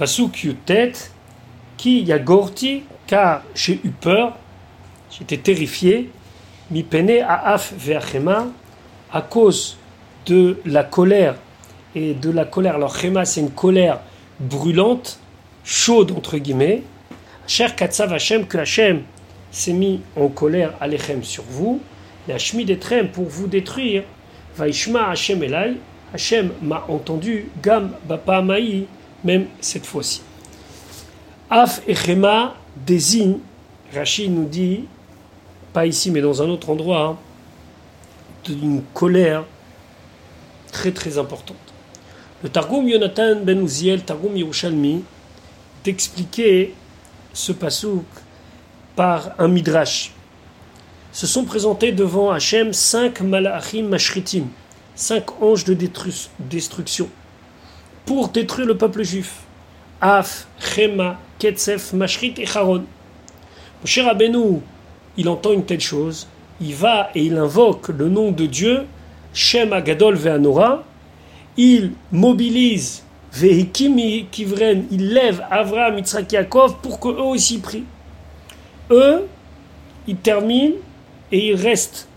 Pasuk 0.02 0.46
Yutet, 0.46 0.94
qui 1.78 2.02
yagorti, 2.02 2.82
car 3.06 3.44
j'ai 3.54 3.80
eu 3.84 3.92
peur, 3.92 4.36
j'étais 5.12 5.38
terrifié, 5.38 6.10
mi 6.72 6.82
pene 6.82 7.20
à 7.22 7.54
af 7.54 7.72
ve'achema, 7.78 8.48
à 9.14 9.22
cause 9.22 9.78
de 10.26 10.58
la 10.66 10.84
colère 10.84 11.36
et 11.94 12.16
de 12.16 12.32
la 12.32 12.46
colère. 12.46 12.78
Alors, 12.78 12.96
chema, 12.96 13.26
c'est 13.26 13.42
une 13.42 13.52
colère 13.52 14.00
brûlante, 14.40 15.20
chaude 15.64 16.14
entre 16.14 16.40
guillemets. 16.40 16.82
Cher 17.46 17.76
Katsav 17.76 18.12
Hashem, 18.12 18.48
que 18.48 18.58
Hashem 18.58 19.04
s'est 19.52 19.72
mis 19.72 20.02
en 20.16 20.30
colère 20.30 20.74
Alechem 20.82 21.22
sur 21.24 21.44
vous 21.48 21.80
la 22.28 22.38
Etrem 22.38 23.10
pour 23.10 23.26
vous 23.26 23.46
détruire. 23.46 24.02
Vaishma 24.58 25.12
Hashem 25.12 25.44
Elai, 25.44 25.74
Hashem 26.12 26.50
m'a 26.64 26.86
entendu, 26.90 27.50
Gam 27.62 27.92
Bapa 28.10 28.42
Maï, 28.42 28.88
même 29.24 29.48
cette 29.60 29.86
fois-ci. 29.86 30.22
Af 31.50 31.82
Echema 31.88 32.56
désigne, 32.76 33.40
Rachid 33.94 34.32
nous 34.32 34.46
dit, 34.46 34.86
pas 35.74 35.86
ici 35.86 36.12
mais 36.12 36.22
dans 36.22 36.42
un 36.42 36.50
autre 36.50 36.70
endroit, 36.70 37.06
hein, 37.06 37.18
d'une 38.46 38.82
colère 38.94 39.44
très 40.72 40.92
très 40.92 41.18
importante. 41.18 41.58
Le 42.44 42.50
Targum 42.50 42.88
Yonatan 42.88 43.42
ben 43.44 43.64
Uziel, 43.64 44.04
Targum 44.04 44.36
Yerushalmi, 44.36 45.04
d'expliquer 45.84 46.74
ce 47.34 47.52
pasouk 47.52 48.06
par 48.96 49.32
un 49.38 49.48
midrash 49.48 50.12
se 51.12 51.28
sont 51.28 51.44
présentés 51.44 51.92
devant 51.92 52.32
Hachem 52.32 52.74
cinq 52.74 53.22
malachim 53.22 53.84
mashritim, 53.84 54.46
cinq 54.96 55.42
anges 55.42 55.66
de 55.66 55.78
destruction, 56.40 57.10
pour 58.06 58.30
détruire 58.30 58.68
le 58.68 58.78
peuple 58.78 59.04
juif. 59.04 59.42
Af, 60.02 60.48
Chema, 60.60 61.20
Ketzef, 61.40 61.94
Mashrit 61.94 62.34
et 62.38 62.46
Charon. 62.46 62.84
Moshe 63.82 64.00
Rabbeinu, 64.00 64.60
il 65.18 65.30
entend 65.30 65.54
une 65.54 65.66
telle 65.66 65.82
chose, 65.82 66.28
il 66.60 66.74
va 66.76 67.10
et 67.16 67.24
il 67.24 67.38
invoque 67.38 67.90
le 67.90 68.10
nom 68.10 68.32
de 68.32 68.46
Dieu, 68.46 68.86
Shem 69.34 69.74
Agadol 69.74 70.16
Ve'anora, 70.16 70.84
il 71.58 71.92
mobilise 72.12 73.04
Vehikimi 73.34 74.28
Kivren, 74.30 74.86
il 74.92 75.14
lève 75.14 75.44
Avraham, 75.50 75.98
Yitzhak, 75.98 76.32
Yaakov 76.32 76.78
pour 76.82 77.00
qu'eux 77.00 77.16
aussi 77.16 77.60
prient. 77.60 77.86
Eux, 78.90 79.26
ils 80.08 80.18
terminent 80.18 80.76
et 81.32 81.50
il 81.50 81.56
reste 81.56 82.08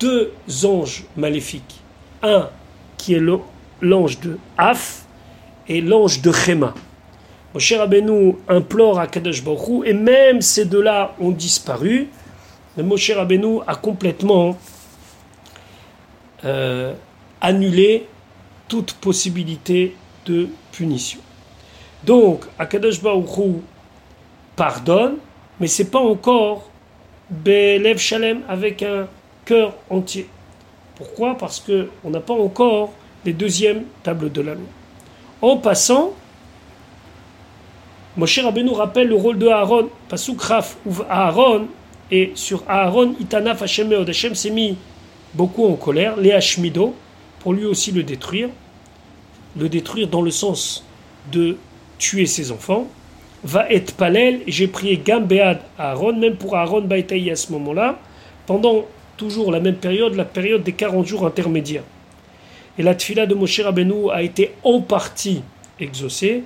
deux 0.00 0.32
anges 0.64 1.04
maléfiques. 1.16 1.80
Un 2.22 2.48
qui 2.96 3.14
est 3.14 3.20
l'ange 3.82 4.20
de 4.20 4.38
Af 4.56 5.04
et 5.68 5.82
l'ange 5.82 6.22
de 6.22 6.32
Chema. 6.32 6.72
Moshe 7.52 7.74
Rabbeinu 7.76 8.36
implore 8.48 8.98
à 8.98 9.06
Kadosh 9.06 9.42
et 9.84 9.92
même 9.92 10.40
ces 10.40 10.64
deux-là 10.64 11.14
ont 11.20 11.32
disparu. 11.32 12.08
Mais 12.76 12.82
Moshe 12.82 13.10
Rabbeinu 13.10 13.58
a 13.66 13.74
complètement 13.74 14.56
euh, 16.44 16.94
annulé 17.40 18.06
toute 18.68 18.94
possibilité 18.94 19.94
de 20.24 20.48
punition. 20.70 21.20
Donc, 22.04 22.44
Akadosh 22.58 23.02
Baruch 23.02 23.60
pardonne, 24.56 25.16
mais 25.60 25.66
c'est 25.66 25.90
pas 25.90 26.00
encore 26.00 26.70
Belev 27.30 27.98
Shalem, 27.98 28.40
avec 28.48 28.82
un 28.82 29.06
cœur 29.44 29.74
entier. 29.90 30.26
Pourquoi? 30.96 31.36
Parce 31.36 31.60
qu'on 31.60 32.10
n'a 32.10 32.20
pas 32.20 32.34
encore 32.34 32.92
les 33.24 33.32
deuxièmes 33.32 33.84
tables 34.02 34.30
de 34.32 34.40
la 34.40 34.54
loi. 34.54 34.64
En 35.40 35.56
passant, 35.56 36.12
Moshe 38.16 38.38
Rabbeinu 38.38 38.70
rappelle 38.70 39.08
le 39.08 39.14
rôle 39.14 39.38
de 39.38 39.48
Aaron. 39.48 39.88
Pasuk 40.08 40.40
Raf 40.40 40.76
ouvre 40.84 41.06
Aaron, 41.08 41.66
et 42.10 42.32
sur 42.34 42.62
Aaron, 42.68 43.14
Itanaf 43.18 43.62
Hashem 43.62 43.88
Meod. 43.88 44.08
Hashem 44.08 44.34
s'est 44.34 44.50
mis 44.50 44.76
beaucoup 45.34 45.66
en 45.66 45.74
colère, 45.74 46.16
les 46.16 46.32
Hashmido, 46.32 46.94
pour 47.40 47.54
lui 47.54 47.64
aussi 47.64 47.90
le 47.90 48.02
détruire. 48.02 48.50
Le 49.56 49.68
détruire 49.68 50.08
dans 50.08 50.22
le 50.22 50.30
sens 50.30 50.84
de 51.32 51.56
tuer 51.98 52.26
ses 52.26 52.52
enfants. 52.52 52.86
Va 53.44 53.68
être 53.70 53.94
palel, 53.94 54.42
j'ai 54.46 54.68
prié 54.68 54.98
Gambéad 54.98 55.60
à 55.78 55.92
Aaron, 55.92 56.12
même 56.12 56.36
pour 56.36 56.56
Aaron 56.56 56.82
Baitaï 56.82 57.30
à 57.30 57.36
ce 57.36 57.50
moment-là, 57.52 57.98
pendant 58.46 58.84
toujours 59.16 59.50
la 59.50 59.60
même 59.60 59.76
période, 59.76 60.14
la 60.14 60.24
période 60.24 60.62
des 60.62 60.72
40 60.72 61.06
jours 61.06 61.26
intermédiaires. 61.26 61.82
Et 62.78 62.82
la 62.82 62.94
tfila 62.94 63.26
de 63.26 63.34
Moshe 63.34 63.60
Rabbeinu 63.60 64.10
a 64.10 64.22
été 64.22 64.54
en 64.62 64.80
partie 64.80 65.42
exaucée, 65.78 66.42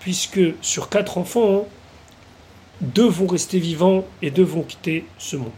puisque 0.00 0.40
sur 0.60 0.88
quatre 0.88 1.18
enfants, 1.18 1.66
deux 2.80 3.08
vont 3.08 3.26
rester 3.26 3.58
vivants 3.58 4.04
et 4.22 4.30
deux 4.30 4.42
vont 4.42 4.62
quitter 4.62 5.04
ce 5.18 5.36
monde. 5.36 5.52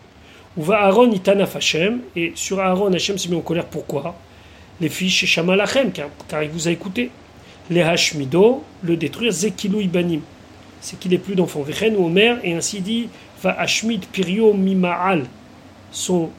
Ou 0.57 0.63
va 0.63 0.81
Aaron 0.83 1.11
itanaf 1.11 1.57
Hashem, 1.57 2.01
et 2.17 2.33
sur 2.35 2.61
Aaron, 2.61 2.93
Hashem 2.93 3.17
s'est 3.19 3.29
mis 3.29 3.37
en 3.37 3.41
colère. 3.41 3.67
Pourquoi? 3.67 4.15
Les 4.81 4.89
filles 4.89 5.11
chez 5.11 5.27
Shamalachem, 5.27 5.93
car, 5.93 6.09
car 6.29 6.43
il 6.43 6.51
vous 6.51 6.69
a 6.69 6.71
écouté. 6.71 7.11
Les 7.71 7.83
Hashmido, 7.83 8.65
le 8.83 8.97
détruire, 8.97 9.33
Zekilou 9.33 9.81
Ibanim. 9.81 10.21
C'est 10.81 10.99
qu'il 10.99 11.13
n'est 11.13 11.19
plus 11.19 11.35
d'enfants. 11.35 11.63
Vechen 11.63 11.97
ou 11.97 12.07
Omer, 12.07 12.39
et 12.43 12.53
ainsi 12.55 12.81
dit, 12.81 13.09
va 13.43 13.59
Hashmid 13.59 14.07
Pirio 14.07 14.53
Mimaal. 14.53 15.27
Son 15.93 16.31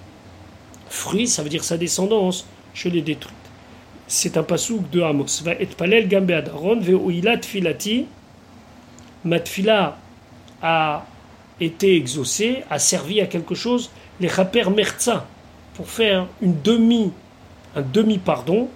fruit, 0.90 1.28
ça 1.28 1.42
veut 1.42 1.50
dire 1.50 1.64
sa 1.64 1.78
descendance, 1.78 2.46
je 2.74 2.90
l'ai 2.90 3.02
détruite. 3.02 3.41
C'est 4.14 4.36
un 4.36 4.44
pasouk 4.44 4.90
de 4.90 5.02
Amos. 5.02 5.42
Et 5.58 5.68
filati. 7.46 8.06
Ma 9.24 9.38
a 10.62 11.06
été 11.62 11.96
exaucé, 11.96 12.64
a 12.70 12.78
servi 12.78 13.22
à 13.22 13.28
quelque 13.28 13.56
chose, 13.56 13.90
les 14.20 14.28
chaper 14.28 14.70
merza, 14.70 15.26
pour 15.76 15.88
faire 15.88 16.28
une 16.42 16.62
demi, 16.62 17.14
un 17.74 17.82
demi-pardon, 17.82 18.68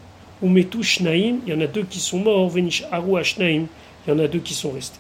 ou 0.41 0.47
metu 0.47 0.81
shnaim, 0.81 1.39
il 1.45 1.53
y 1.53 1.53
en 1.53 1.59
a 1.59 1.67
deux 1.67 1.83
qui 1.83 1.99
sont 1.99 2.19
morts, 2.19 2.49
venish 2.49 2.85
aru 2.89 3.21
shnaim, 3.21 3.65
il 4.07 4.09
y 4.09 4.13
en 4.13 4.19
a 4.19 4.29
deux 4.29 4.39
qui 4.39 4.53
sont 4.53 4.71
restés. 4.71 4.99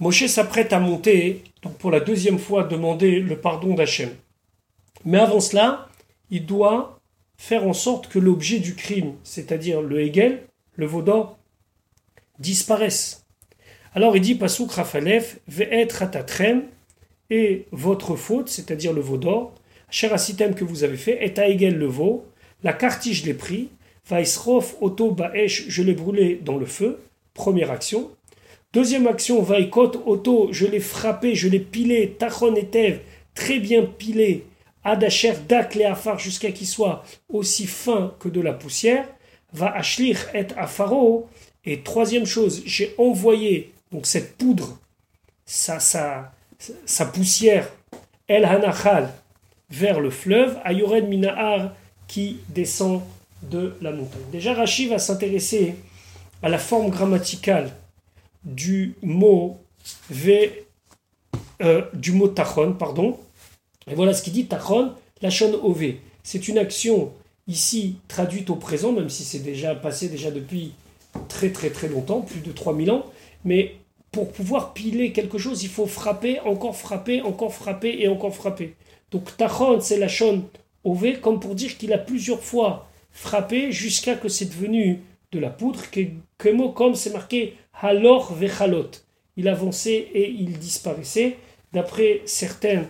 Moshe 0.00 0.24
s'apprête 0.28 0.72
à 0.72 0.80
monter, 0.80 1.44
donc 1.62 1.76
pour 1.76 1.90
la 1.90 2.00
deuxième 2.00 2.38
fois 2.38 2.64
demander 2.64 3.20
le 3.20 3.36
pardon 3.36 3.74
d'Hachem. 3.74 4.08
Mais 5.04 5.18
avant 5.18 5.40
cela, 5.40 5.88
il 6.30 6.46
doit 6.46 7.01
faire 7.42 7.66
en 7.66 7.72
sorte 7.72 8.06
que 8.06 8.20
l'objet 8.20 8.60
du 8.60 8.76
crime, 8.76 9.14
c'est-à-dire 9.24 9.82
le 9.82 10.00
Hegel, 10.00 10.44
le 10.76 10.86
Vaudan, 10.86 11.36
disparaisse. 12.38 13.26
Alors 13.96 14.14
il 14.14 14.22
dit 14.22 14.36
Pasuk 14.36 14.70
Rafalef, 14.70 15.40
Ve'et 15.48 15.88
Ratatrem, 15.92 16.62
et 17.30 17.66
votre 17.72 18.14
faute, 18.14 18.48
c'est-à-dire 18.48 18.92
le 18.92 19.00
veau 19.00 19.16
d'or, 19.16 19.56
cher 19.90 20.14
asitem 20.14 20.54
que 20.54 20.62
vous 20.62 20.84
avez 20.84 20.96
fait, 20.96 21.24
est 21.24 21.36
à 21.40 21.48
Hegel 21.48 21.76
le 21.76 21.86
veau, 21.86 22.26
la 22.62 22.72
cartige 22.72 23.24
l'ai 23.24 23.34
pris, 23.34 23.70
Vaisrof 24.08 24.76
Oto 24.80 25.10
Baesh, 25.10 25.64
je 25.66 25.82
l'ai 25.82 25.94
brûlé 25.94 26.38
dans 26.44 26.58
le 26.58 26.66
feu, 26.66 27.00
première 27.34 27.72
action. 27.72 28.12
Deuxième 28.72 29.08
action, 29.08 29.42
Vaikot 29.42 30.00
Oto, 30.06 30.50
je 30.52 30.66
l'ai 30.66 30.78
frappé, 30.78 31.34
je 31.34 31.48
l'ai 31.48 31.58
pilé, 31.58 32.14
Tachon 32.16 32.54
Etev, 32.54 33.00
très 33.34 33.58
bien 33.58 33.82
pilé, 33.82 34.44
Adacher 34.84 35.34
dak 35.48 35.76
afar 35.76 36.18
jusqu'à 36.18 36.50
qu'il 36.52 36.66
soit 36.66 37.04
aussi 37.28 37.66
fin 37.66 38.14
que 38.18 38.28
de 38.28 38.40
la 38.40 38.52
poussière, 38.52 39.06
va 39.52 39.74
ashlir 39.74 40.28
et 40.34 40.46
afaro. 40.56 41.28
Et 41.64 41.82
troisième 41.82 42.26
chose, 42.26 42.62
j'ai 42.66 42.94
envoyé 42.98 43.72
cette 44.02 44.36
poudre, 44.36 44.78
sa, 45.44 45.78
sa, 45.78 46.32
sa 46.86 47.06
poussière, 47.06 47.68
el 48.28 48.44
hanachal, 48.44 49.10
vers 49.70 50.00
le 50.00 50.10
fleuve, 50.10 50.58
ayored 50.64 51.08
minahar, 51.08 51.74
qui 52.08 52.38
descend 52.48 53.02
de 53.42 53.74
la 53.80 53.92
montagne. 53.92 54.22
Déjà, 54.30 54.54
Rashi 54.54 54.88
va 54.88 54.98
s'intéresser 54.98 55.76
à 56.42 56.48
la 56.48 56.58
forme 56.58 56.90
grammaticale 56.90 57.70
du 58.44 58.94
mot 59.02 59.60
v, 60.10 60.66
euh, 61.62 61.82
du 61.94 62.12
mot 62.12 62.28
tachon, 62.28 62.72
pardon, 62.72 63.18
et 63.90 63.94
voilà 63.94 64.14
ce 64.14 64.22
qu'il 64.22 64.32
dit 64.32 64.46
Tachon, 64.46 64.92
Lachon 65.20 65.54
Ove. 65.62 65.94
C'est 66.22 66.48
une 66.48 66.58
action 66.58 67.12
ici 67.48 67.96
traduite 68.08 68.50
au 68.50 68.56
présent, 68.56 68.92
même 68.92 69.08
si 69.08 69.24
c'est 69.24 69.40
déjà 69.40 69.74
passé 69.74 70.08
déjà 70.08 70.30
depuis 70.30 70.72
très 71.28 71.50
très 71.50 71.70
très 71.70 71.88
longtemps, 71.88 72.20
plus 72.20 72.40
de 72.40 72.52
3000 72.52 72.90
ans. 72.90 73.06
Mais 73.44 73.76
pour 74.12 74.30
pouvoir 74.30 74.72
piler 74.72 75.12
quelque 75.12 75.38
chose, 75.38 75.62
il 75.62 75.68
faut 75.68 75.86
frapper, 75.86 76.40
encore 76.40 76.76
frapper, 76.76 77.22
encore 77.22 77.52
frapper 77.52 77.96
et 77.98 78.08
encore 78.08 78.34
frapper. 78.34 78.74
Donc 79.10 79.36
Tachon, 79.36 79.80
c'est 79.80 79.98
Lachon 79.98 80.44
Ove, 80.84 81.20
comme 81.20 81.40
pour 81.40 81.54
dire 81.54 81.76
qu'il 81.76 81.92
a 81.92 81.98
plusieurs 81.98 82.42
fois 82.42 82.88
frappé 83.10 83.72
jusqu'à 83.72 84.14
que 84.14 84.28
c'est 84.28 84.46
devenu 84.46 85.00
de 85.32 85.38
la 85.38 85.50
poudre, 85.50 85.82
que, 85.90 86.48
mot 86.50 86.70
comme 86.70 86.94
c'est 86.94 87.12
marqué 87.12 87.54
Halor 87.80 88.34
Vechalot. 88.34 88.90
Il 89.36 89.48
avançait 89.48 90.08
et 90.14 90.30
il 90.30 90.58
disparaissait. 90.58 91.36
D'après 91.72 92.20
certains 92.26 92.84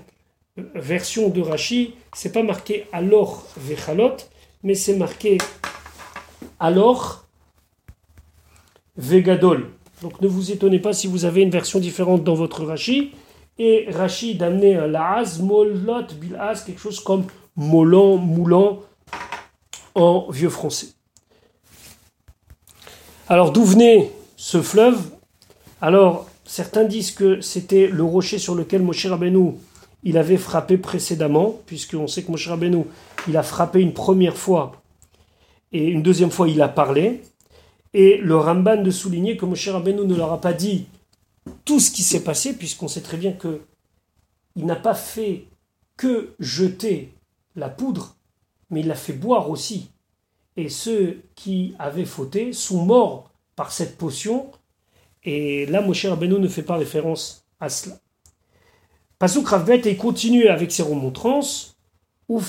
version 0.56 1.28
de 1.28 1.40
Rashi, 1.40 1.94
c'est 2.14 2.32
pas 2.32 2.42
marqué 2.42 2.86
alors 2.92 3.46
vechalot, 3.56 4.16
mais 4.62 4.74
c'est 4.74 4.96
marqué 4.96 5.38
alors 6.60 7.24
vegadol. 8.96 9.70
Donc 10.02 10.20
ne 10.20 10.28
vous 10.28 10.50
étonnez 10.50 10.78
pas 10.78 10.92
si 10.92 11.06
vous 11.06 11.24
avez 11.24 11.42
une 11.42 11.50
version 11.50 11.78
différente 11.78 12.24
dans 12.24 12.34
votre 12.34 12.64
Rashi. 12.64 13.12
Et 13.58 13.86
Rashi 13.90 14.34
d'amener 14.34 14.76
un 14.76 14.86
laaz, 14.86 15.40
molot, 15.40 16.06
bilaz, 16.20 16.64
quelque 16.64 16.80
chose 16.80 17.00
comme 17.00 17.26
molant, 17.54 18.16
moulant 18.16 18.80
en 19.94 20.30
vieux 20.30 20.48
français. 20.48 20.88
Alors 23.28 23.52
d'où 23.52 23.64
venait 23.64 24.10
ce 24.36 24.60
fleuve? 24.62 25.10
Alors 25.80 26.26
certains 26.44 26.84
disent 26.84 27.12
que 27.12 27.40
c'était 27.40 27.86
le 27.86 28.02
rocher 28.02 28.38
sur 28.38 28.54
lequel 28.54 28.82
Moshe 28.82 29.06
Rabbeinu 29.06 29.54
il 30.02 30.18
avait 30.18 30.36
frappé 30.36 30.78
précédemment, 30.78 31.60
puisqu'on 31.66 32.06
sait 32.06 32.22
que 32.22 32.30
Moshe 32.30 32.48
Rabbeinu, 32.48 32.84
il 33.28 33.36
a 33.36 33.42
frappé 33.42 33.80
une 33.80 33.94
première 33.94 34.36
fois, 34.36 34.82
et 35.72 35.88
une 35.88 36.02
deuxième 36.02 36.30
fois, 36.30 36.48
il 36.48 36.60
a 36.60 36.68
parlé. 36.68 37.22
Et 37.94 38.18
le 38.18 38.36
Ramban 38.36 38.82
de 38.82 38.90
souligner 38.90 39.36
que 39.36 39.44
Moshe 39.44 39.68
Rabbeinu 39.68 40.06
ne 40.06 40.14
leur 40.14 40.32
a 40.32 40.40
pas 40.40 40.52
dit 40.52 40.86
tout 41.64 41.80
ce 41.80 41.90
qui 41.90 42.02
s'est 42.02 42.24
passé, 42.24 42.56
puisqu'on 42.56 42.88
sait 42.88 43.00
très 43.00 43.16
bien 43.16 43.32
que 43.32 43.62
il 44.54 44.66
n'a 44.66 44.76
pas 44.76 44.94
fait 44.94 45.44
que 45.96 46.34
jeter 46.38 47.12
la 47.56 47.68
poudre, 47.70 48.16
mais 48.70 48.80
il 48.80 48.88
l'a 48.88 48.94
fait 48.94 49.12
boire 49.14 49.48
aussi. 49.50 49.90
Et 50.56 50.68
ceux 50.68 51.22
qui 51.34 51.74
avaient 51.78 52.04
fauté 52.04 52.52
sont 52.52 52.84
morts 52.84 53.30
par 53.56 53.72
cette 53.72 53.96
potion. 53.96 54.50
Et 55.24 55.64
là, 55.66 55.80
Moshe 55.80 56.04
Rabbeinu 56.04 56.38
ne 56.38 56.48
fait 56.48 56.62
pas 56.62 56.76
référence 56.76 57.46
à 57.60 57.70
cela. 57.70 58.01
Pasuk 59.22 59.46
Ravbet 59.46 59.82
et 59.84 59.94
continue 59.94 60.48
avec 60.48 60.72
ses 60.72 60.82
remontrances. 60.82 61.76
Uv 62.28 62.42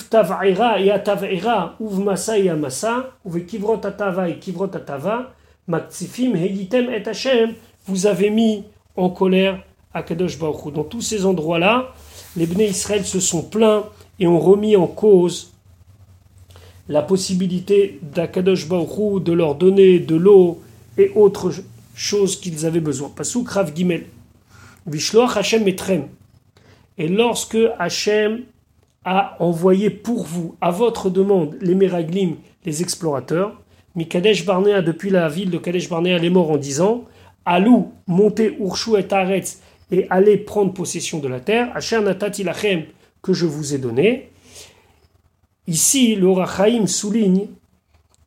et 0.79 0.89
atavaira, 0.89 1.75
uv 1.79 1.99
masa 1.99 2.39
et 2.39 2.49
amasa, 2.49 3.11
uv 3.23 3.45
kivrot 3.45 3.85
atava 3.85 4.27
et 4.27 4.39
kivrot 4.39 4.71
atava, 4.73 5.35
hegitem 5.69 6.89
et 6.89 7.07
Hashem, 7.07 7.53
vous 7.85 8.07
avez 8.07 8.31
mis 8.31 8.63
en 8.95 9.11
colère 9.11 9.61
Akadosh 9.93 10.39
Baruch 10.39 10.73
Dans 10.73 10.83
tous 10.83 11.01
ces 11.01 11.27
endroits-là, 11.27 11.93
les 12.35 12.47
Bnei 12.47 12.69
Israël 12.69 13.05
se 13.05 13.19
sont 13.19 13.43
plaints 13.43 13.83
et 14.19 14.25
ont 14.25 14.39
remis 14.39 14.75
en 14.75 14.87
cause 14.87 15.53
la 16.89 17.03
possibilité 17.03 17.99
d'Akadosh 18.01 18.67
Baruch 18.67 19.21
de 19.21 19.31
leur 19.31 19.53
donner 19.53 19.99
de 19.99 20.15
l'eau 20.15 20.59
et 20.97 21.11
autres 21.13 21.53
choses 21.93 22.41
qu'ils 22.41 22.65
avaient 22.65 22.79
besoin. 22.79 23.11
Pasuk 23.15 23.47
Rav 23.49 23.75
Gimel. 23.75 24.07
Vishloach 24.87 25.37
Hashem 25.37 25.67
Etrem. 25.67 26.07
Et 26.97 27.07
lorsque 27.07 27.57
Hachem 27.79 28.43
a 29.05 29.35
envoyé 29.39 29.89
pour 29.89 30.25
vous, 30.25 30.55
à 30.61 30.71
votre 30.71 31.09
demande, 31.09 31.57
les 31.61 31.75
Meraglim, 31.75 32.35
les 32.65 32.81
explorateurs, 32.81 33.59
Mikadesh 33.95 34.45
Barnea, 34.45 34.81
depuis 34.81 35.09
la 35.09 35.27
ville 35.27 35.49
de 35.49 35.57
Kadesh 35.57 35.89
Barnea, 35.89 36.17
les 36.17 36.29
morts 36.29 36.51
en 36.51 36.57
disant 36.57 37.05
Alou, 37.45 37.91
montez 38.07 38.55
Urshu 38.59 38.97
et 38.97 39.13
Aretz 39.13 39.59
et 39.91 40.07
allez 40.09 40.37
prendre 40.37 40.73
possession 40.73 41.19
de 41.19 41.27
la 41.27 41.39
terre, 41.39 41.71
Hachem 41.75 42.03
Natati 42.03 42.43
Lachem, 42.43 42.85
que 43.21 43.33
je 43.33 43.45
vous 43.45 43.73
ai 43.73 43.77
donné. 43.77 44.29
Ici, 45.67 46.15
le 46.15 46.31
Rachaim 46.31 46.87
souligne 46.87 47.47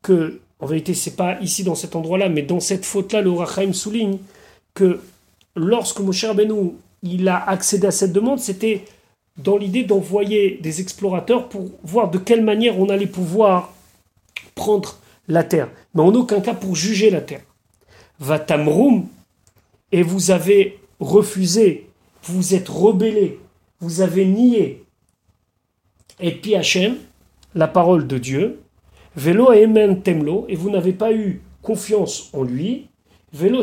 que, 0.02 0.40
en 0.60 0.66
vérité, 0.66 0.94
c'est 0.94 1.16
pas 1.16 1.38
ici 1.40 1.64
dans 1.64 1.74
cet 1.74 1.96
endroit-là, 1.96 2.28
mais 2.28 2.42
dans 2.42 2.60
cette 2.60 2.84
faute-là, 2.84 3.20
le 3.20 3.30
Rachaim 3.30 3.72
souligne 3.72 4.18
que 4.74 5.00
lorsque 5.54 6.00
Moshe 6.00 6.24
Rabbeinu 6.24 6.74
il 7.14 7.28
a 7.28 7.48
accédé 7.48 7.86
à 7.86 7.90
cette 7.90 8.12
demande, 8.12 8.38
c'était 8.38 8.84
dans 9.36 9.56
l'idée 9.56 9.84
d'envoyer 9.84 10.58
des 10.62 10.80
explorateurs 10.80 11.48
pour 11.48 11.70
voir 11.82 12.10
de 12.10 12.18
quelle 12.18 12.42
manière 12.42 12.78
on 12.78 12.88
allait 12.88 13.06
pouvoir 13.06 13.72
prendre 14.54 14.98
la 15.28 15.44
terre, 15.44 15.68
mais 15.94 16.02
en 16.02 16.14
aucun 16.14 16.40
cas 16.40 16.54
pour 16.54 16.74
juger 16.74 17.10
la 17.10 17.20
terre. 17.20 17.42
Vatamrum, 18.18 19.06
et 19.92 20.02
vous 20.02 20.30
avez 20.30 20.78
refusé, 21.00 21.86
vous 22.24 22.54
êtes 22.54 22.68
rebellé, 22.68 23.38
vous 23.80 24.00
avez 24.00 24.24
nié. 24.24 24.84
Et 26.20 26.32
puis 26.32 26.54
la 27.54 27.68
parole 27.68 28.06
de 28.06 28.18
Dieu, 28.18 28.60
Velo 29.16 29.52
emen 29.52 30.02
temlo, 30.02 30.44
et 30.48 30.56
vous 30.56 30.70
n'avez 30.70 30.92
pas 30.92 31.12
eu 31.12 31.40
confiance 31.62 32.30
en 32.32 32.42
lui. 32.42 32.88
Velo 33.32 33.62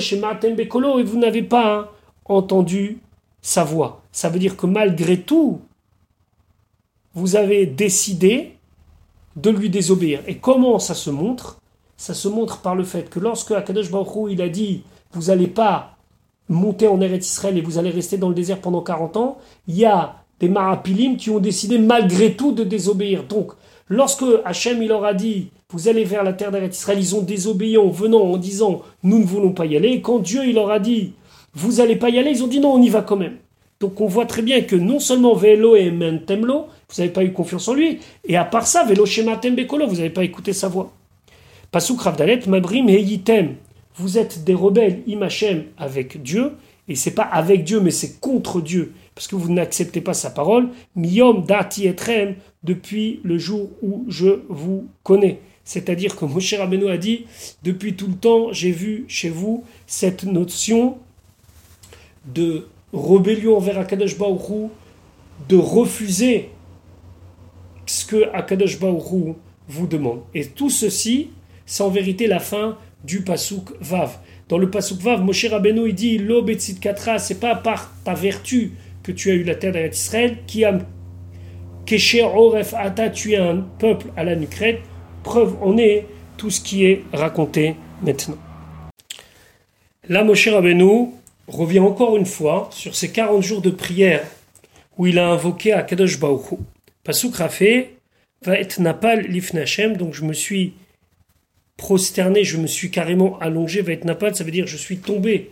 bekolo, 0.56 0.99
et 0.99 1.03
vous 1.03 1.19
n'avez 1.19 1.43
pas 1.43 1.93
entendu 2.25 2.99
sa 3.43 3.63
voix. 3.63 4.01
Ça 4.12 4.29
veut 4.29 4.39
dire 4.39 4.58
que 4.58 4.65
malgré 4.65 5.21
tout, 5.21 5.60
vous 7.13 7.36
avez 7.36 7.67
décidé 7.67 8.56
de 9.36 9.51
lui 9.51 9.69
désobéir. 9.69 10.21
Et 10.25 10.38
comment 10.38 10.79
ça 10.79 10.95
se 10.95 11.12
montre? 11.12 11.60
Ça 11.97 12.15
se 12.15 12.27
montre 12.27 12.62
par 12.62 12.73
le 12.73 12.84
fait 12.84 13.10
que 13.10 13.19
lorsque 13.19 13.51
Akadosh 13.51 13.91
Baruch 13.91 14.32
il 14.32 14.41
a 14.41 14.49
dit 14.49 14.84
vous 15.12 15.23
n'allez 15.23 15.47
pas 15.47 15.95
monter 16.49 16.88
en 16.88 16.99
Eretz 17.01 17.27
Israël 17.27 17.58
et 17.58 17.62
vous 17.62 17.77
allez 17.77 17.91
rester 17.91 18.17
dans 18.17 18.29
le 18.29 18.36
désert 18.36 18.60
pendant 18.60 18.82
40 18.82 19.17
ans, 19.17 19.38
il 19.67 19.77
y 19.77 19.86
a 19.86 20.15
des 20.39 20.49
Marapilim 20.49 21.17
qui 21.17 21.29
ont 21.29 21.39
décidé 21.39 21.77
malgré 21.77 22.34
tout 22.34 22.51
de 22.51 22.63
désobéir. 22.63 23.23
Donc, 23.25 23.51
lorsque 23.89 24.25
Hachem 24.43 24.82
il 24.82 24.89
leur 24.89 25.06
a 25.06 25.13
dit 25.13 25.49
vous 25.69 25.88
allez 25.88 26.03
vers 26.03 26.23
la 26.23 26.34
terre 26.34 26.51
d'Eretz 26.51 26.77
Israël, 26.77 26.99
ils 26.99 27.15
ont 27.15 27.21
désobéi 27.21 27.77
en 27.77 27.89
venant 27.89 28.21
en 28.21 28.38
disant 28.38 28.82
nous 29.03 29.19
ne 29.19 29.25
voulons 29.25 29.51
pas 29.51 29.65
y 29.65 29.75
aller. 29.75 30.01
Quand 30.01 30.19
Dieu 30.19 30.45
il 30.45 30.56
leur 30.56 30.71
a 30.71 30.79
dit 30.79 31.13
vous 31.53 31.73
n'allez 31.73 31.95
pas 31.95 32.09
y 32.09 32.19
aller, 32.19 32.31
ils 32.31 32.43
ont 32.43 32.47
dit 32.47 32.59
non, 32.59 32.73
on 32.73 32.81
y 32.81 32.89
va 32.89 33.01
quand 33.01 33.17
même. 33.17 33.37
Donc 33.79 33.99
on 34.01 34.07
voit 34.07 34.25
très 34.25 34.41
bien 34.41 34.61
que 34.61 34.75
non 34.75 34.99
seulement 34.99 35.33
Velo 35.33 35.75
et 35.75 35.91
Mentemlo, 35.91 36.67
vous 36.89 36.95
n'avez 37.01 37.11
pas 37.11 37.23
eu 37.23 37.33
confiance 37.33 37.67
en 37.67 37.73
lui, 37.73 37.99
et 38.25 38.37
à 38.37 38.45
part 38.45 38.67
ça, 38.67 38.83
Velo 38.83 39.05
Shema 39.05 39.37
Tembekolo, 39.37 39.87
vous 39.87 39.97
n'avez 39.97 40.09
pas 40.09 40.23
écouté 40.23 40.53
sa 40.53 40.67
voix. 40.67 40.93
Pasuk 41.71 42.01
Ravdalet, 42.01 42.41
Mabrim 42.47 42.87
Heyitem, 42.87 43.55
vous 43.95 44.17
êtes 44.17 44.43
des 44.43 44.53
rebelles 44.53 45.01
Imachem 45.07 45.65
avec 45.77 46.21
Dieu, 46.21 46.53
et 46.87 46.95
c'est 46.95 47.11
pas 47.11 47.23
avec 47.23 47.63
Dieu, 47.63 47.79
mais 47.79 47.91
c'est 47.91 48.19
contre 48.19 48.61
Dieu, 48.61 48.93
parce 49.15 49.27
que 49.27 49.35
vous 49.35 49.51
n'acceptez 49.51 50.01
pas 50.01 50.13
sa 50.13 50.29
parole. 50.29 50.69
Miyom 50.95 51.45
Dati 51.45 51.87
Etrem, 51.87 52.35
depuis 52.63 53.19
le 53.23 53.37
jour 53.37 53.69
où 53.81 54.05
je 54.07 54.41
vous 54.49 54.87
connais. 55.03 55.39
C'est-à-dire 55.63 56.15
que 56.15 56.25
Moshe 56.25 56.53
Rabbeinu 56.53 56.89
a 56.89 56.97
dit, 56.97 57.25
depuis 57.63 57.95
tout 57.95 58.07
le 58.07 58.15
temps, 58.15 58.51
j'ai 58.51 58.71
vu 58.71 59.05
chez 59.07 59.29
vous 59.29 59.63
cette 59.87 60.25
notion 60.25 60.97
de 62.25 62.67
rébellion 62.93 63.57
envers 63.57 63.79
Akadosh 63.79 64.17
Baoru, 64.17 64.69
de 65.49 65.57
refuser 65.57 66.49
ce 67.86 68.05
que 68.05 68.29
Akadosh 68.33 68.79
Baoru 68.79 69.33
vous 69.67 69.88
demande. 69.88 70.21
Et 70.33 70.45
tout 70.45 70.69
ceci, 70.69 71.29
c'est 71.65 71.83
en 71.83 71.89
vérité 71.89 72.27
la 72.27 72.39
fin 72.39 72.77
du 73.03 73.21
Pasuk 73.21 73.69
Vav. 73.81 74.17
Dans 74.49 74.57
le 74.57 74.69
Pasuk 74.69 75.01
Vav, 75.01 75.21
Moshe 75.21 75.45
Rabbeinu 75.45 75.89
il 75.89 75.95
dit 75.95 76.17
Lo 76.17 76.41
Betzit 76.41 76.79
c'est 77.17 77.39
pas 77.39 77.55
par 77.55 77.91
ta 78.03 78.13
vertu 78.13 78.73
que 79.01 79.12
tu 79.12 79.29
as 79.31 79.33
eu 79.33 79.43
la 79.43 79.55
terre 79.55 79.89
d'Israël, 79.89 80.38
qui 80.47 80.63
a 80.63 80.79
Kesher 81.86 82.23
Oref 82.23 82.73
Ata, 82.73 83.09
tu 83.09 83.36
un 83.36 83.65
peuple 83.79 84.07
à 84.15 84.23
la 84.23 84.36
nucrète. 84.36 84.79
Preuve 85.23 85.55
en 85.62 85.77
est 85.77 86.05
tout 86.38 86.49
ce 86.49 86.62
qui 86.62 86.86
est 86.86 87.03
raconté 87.12 87.75
maintenant. 88.01 88.38
Là, 90.07 90.23
Moshe 90.23 90.47
Rabbeinu, 90.47 91.09
revient 91.47 91.79
encore 91.79 92.15
une 92.17 92.25
fois 92.25 92.69
sur 92.71 92.95
ces 92.95 93.12
40 93.12 93.43
jours 93.43 93.62
de 93.62 93.69
prière 93.69 94.25
où 94.97 95.08
il 95.08 95.19
a 95.19 95.29
invoqué 95.29 95.73
Akadosh 95.73 96.19
Baruch 96.19 96.60
Pasuk 97.03 97.36
Rafé 97.36 97.95
va 98.43 98.58
être 98.58 98.79
Napal 98.79 99.27
l'ifnachem, 99.27 99.97
donc 99.97 100.13
je 100.13 100.23
me 100.23 100.34
suis 100.34 100.73
prosterné, 101.77 102.43
je 102.43 102.58
me 102.58 102.67
suis 102.67 102.91
carrément 102.91 103.38
allongé, 103.39 103.82
va 103.82 103.93
être 103.93 104.06
Napal, 104.06 104.36
ça 104.36 104.43
veut 104.43 104.51
dire 104.51 104.67
je 104.67 104.77
suis 104.77 104.97
tombé 104.97 105.51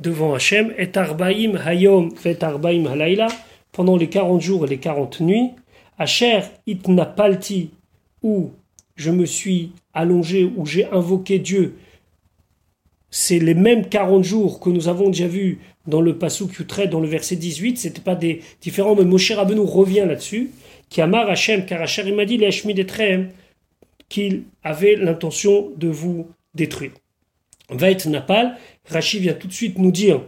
devant 0.00 0.34
Hachem, 0.34 0.72
et 0.78 0.90
Arbaim 0.96 1.56
Hayom, 1.56 2.16
fait 2.16 2.42
Arbaim 2.42 2.86
Halayla, 2.86 3.28
pendant 3.72 3.96
les 3.96 4.08
40 4.08 4.40
jours 4.40 4.64
et 4.64 4.68
les 4.68 4.78
40 4.78 5.20
nuits, 5.20 5.50
Asher 5.98 6.40
Itnapalti, 6.66 7.70
où 8.22 8.50
je 8.96 9.10
me 9.10 9.26
suis 9.26 9.72
allongé, 9.94 10.44
où 10.44 10.66
j'ai 10.66 10.86
invoqué 10.86 11.38
Dieu, 11.38 11.76
c'est 13.10 13.38
les 13.38 13.54
mêmes 13.54 13.88
40 13.88 14.22
jours 14.22 14.60
que 14.60 14.70
nous 14.70 14.88
avons 14.88 15.08
déjà 15.08 15.26
vus 15.26 15.58
dans 15.86 16.00
le 16.00 16.18
Pasuk 16.18 16.58
Yutret, 16.58 16.88
dans 16.88 17.00
le 17.00 17.08
verset 17.08 17.36
18, 17.36 17.78
c'était 17.78 18.00
pas 18.00 18.14
des 18.14 18.42
différents, 18.60 18.94
mais 18.94 19.04
Moshe 19.04 19.32
Rabbeinu 19.32 19.60
revient 19.60 20.04
là-dessus, 20.06 20.50
qui 20.90 21.00
amar 21.00 21.28
Hachem, 21.28 21.64
car 21.64 21.80
Hachem 21.80 22.14
m'a 22.14 22.24
dit, 22.26 22.38
qu'il 24.08 24.44
avait 24.62 24.96
l'intention 24.96 25.70
de 25.76 25.88
vous 25.88 26.28
détruire. 26.54 26.92
Va 27.70 27.90
être 27.90 28.08
Napal, 28.08 28.56
Rashi 28.86 29.18
vient 29.18 29.34
tout 29.34 29.48
de 29.48 29.52
suite 29.52 29.78
nous 29.78 29.90
dire, 29.90 30.22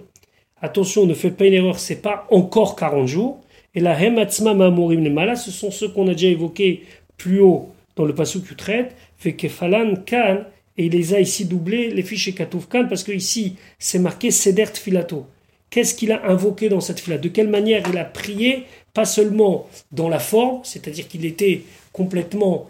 attention, 0.61 1.07
ne 1.07 1.15
faites 1.15 1.37
pas 1.37 1.47
une 1.47 1.55
erreur, 1.55 1.79
c'est 1.79 2.03
pas 2.03 2.27
encore 2.31 2.77
40 2.77 3.07
jours, 3.07 3.41
et 3.75 3.81
la 3.81 3.99
Hematzma 3.99 4.55
Mamorim 4.55 5.09
Mala, 5.13 5.37
ce 5.37 5.51
sont 5.51 5.71
ceux 5.71 5.89
qu'on 5.89 6.09
a 6.09 6.13
déjà 6.13 6.29
évoqués 6.29 6.85
plus 7.17 7.41
haut 7.41 7.71
dans 7.97 8.05
le 8.05 8.15
Pasuk 8.15 8.49
Yutret, 8.49 8.91
fait 9.17 9.35
que 9.35 9.49
Falan 9.49 9.97
Kan, 9.97 10.45
et 10.81 10.87
il 10.87 10.93
les 10.93 11.13
a 11.13 11.21
ici 11.21 11.45
doublés, 11.45 11.91
les 11.91 12.03
fiches 12.03 12.35
Katoufkan, 12.35 12.87
parce 12.89 13.05
que 13.05 13.13
ici, 13.13 13.57
c'est 13.79 13.99
marqué 13.99 14.31
Sedert 14.31 14.75
Filato. 14.75 15.27
Qu'est-ce 15.69 15.95
qu'il 15.95 16.11
a 16.11 16.25
invoqué 16.27 16.71
dans 16.71 16.81
cette 16.81 17.01
fila? 17.01 17.19
De 17.19 17.29
quelle 17.29 17.49
manière 17.49 17.83
il 17.93 17.99
a 17.99 18.07
prié, 18.07 18.65
pas 18.95 19.05
seulement 19.05 19.69
dans 19.93 20.09
la 20.09 20.19
forme, 20.19 20.61
c'est-à-dire 20.65 21.07
qu'il 21.07 21.27
était 21.27 21.65
complètement 21.93 22.67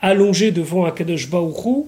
allongé 0.00 0.52
devant 0.52 0.86
Akadosh 0.86 1.28
Baouchou, 1.28 1.86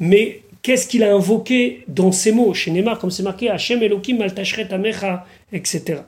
mais 0.00 0.40
qu'est-ce 0.62 0.88
qu'il 0.88 1.02
a 1.02 1.12
invoqué 1.12 1.84
dans 1.86 2.10
ces 2.10 2.32
mots? 2.32 2.54
Chez 2.54 2.70
Neymar, 2.70 2.98
comme 2.98 3.10
c'est 3.10 3.22
marqué, 3.22 3.50
Hachem 3.50 3.82
Elohim 3.82 4.22
Altashret 4.22 4.72
Amecha, 4.72 5.26
etc. 5.52 6.00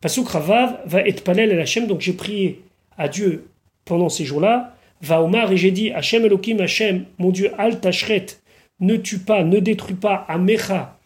Pasuk 0.00 0.28
Ravav 0.28 0.78
va 0.86 1.00
être 1.00 1.24
palel 1.24 1.50
el 1.50 1.58
Hachem, 1.58 1.88
donc 1.88 2.00
j'ai 2.00 2.12
prié 2.12 2.60
à 2.96 3.08
Dieu 3.08 3.48
pendant 3.84 4.08
ces 4.08 4.24
jours-là, 4.24 4.76
Va 5.00 5.22
Omar 5.22 5.50
et 5.52 5.56
j'ai 5.56 5.70
dit 5.70 5.90
Hachem 5.90 6.24
Elohim 6.24 6.60
Hachem, 6.60 7.06
mon 7.18 7.30
Dieu, 7.30 7.52
Al 7.58 7.80
Tashret, 7.80 8.26
ne 8.80 8.96
tue 8.96 9.18
pas, 9.18 9.44
ne 9.44 9.58
détruis 9.58 9.94
pas 9.94 10.26
Amecha, 10.28 10.98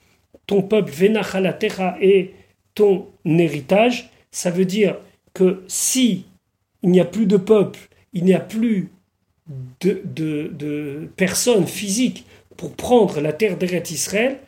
ton 0.46 0.62
peuple, 0.62 0.90
Venachalatecha 0.90 1.96
et 2.00 2.34
ton 2.74 3.06
héritage. 3.24 4.10
Ça 4.30 4.50
veut 4.50 4.64
dire 4.64 4.96
que 5.32 5.62
si 5.68 6.26
il 6.82 6.90
n'y 6.90 7.00
a 7.00 7.04
plus 7.04 7.26
de 7.26 7.36
peuple, 7.36 7.78
il 8.12 8.24
n'y 8.24 8.34
a 8.34 8.40
plus 8.40 8.90
de, 9.80 10.02
de, 10.04 10.50
de 10.52 11.08
personnes 11.16 11.66
physiques 11.66 12.24
pour 12.56 12.74
prendre 12.74 13.20
la 13.20 13.32
terre 13.32 13.56
d'Eret 13.56 13.82
Israël, 13.90 14.38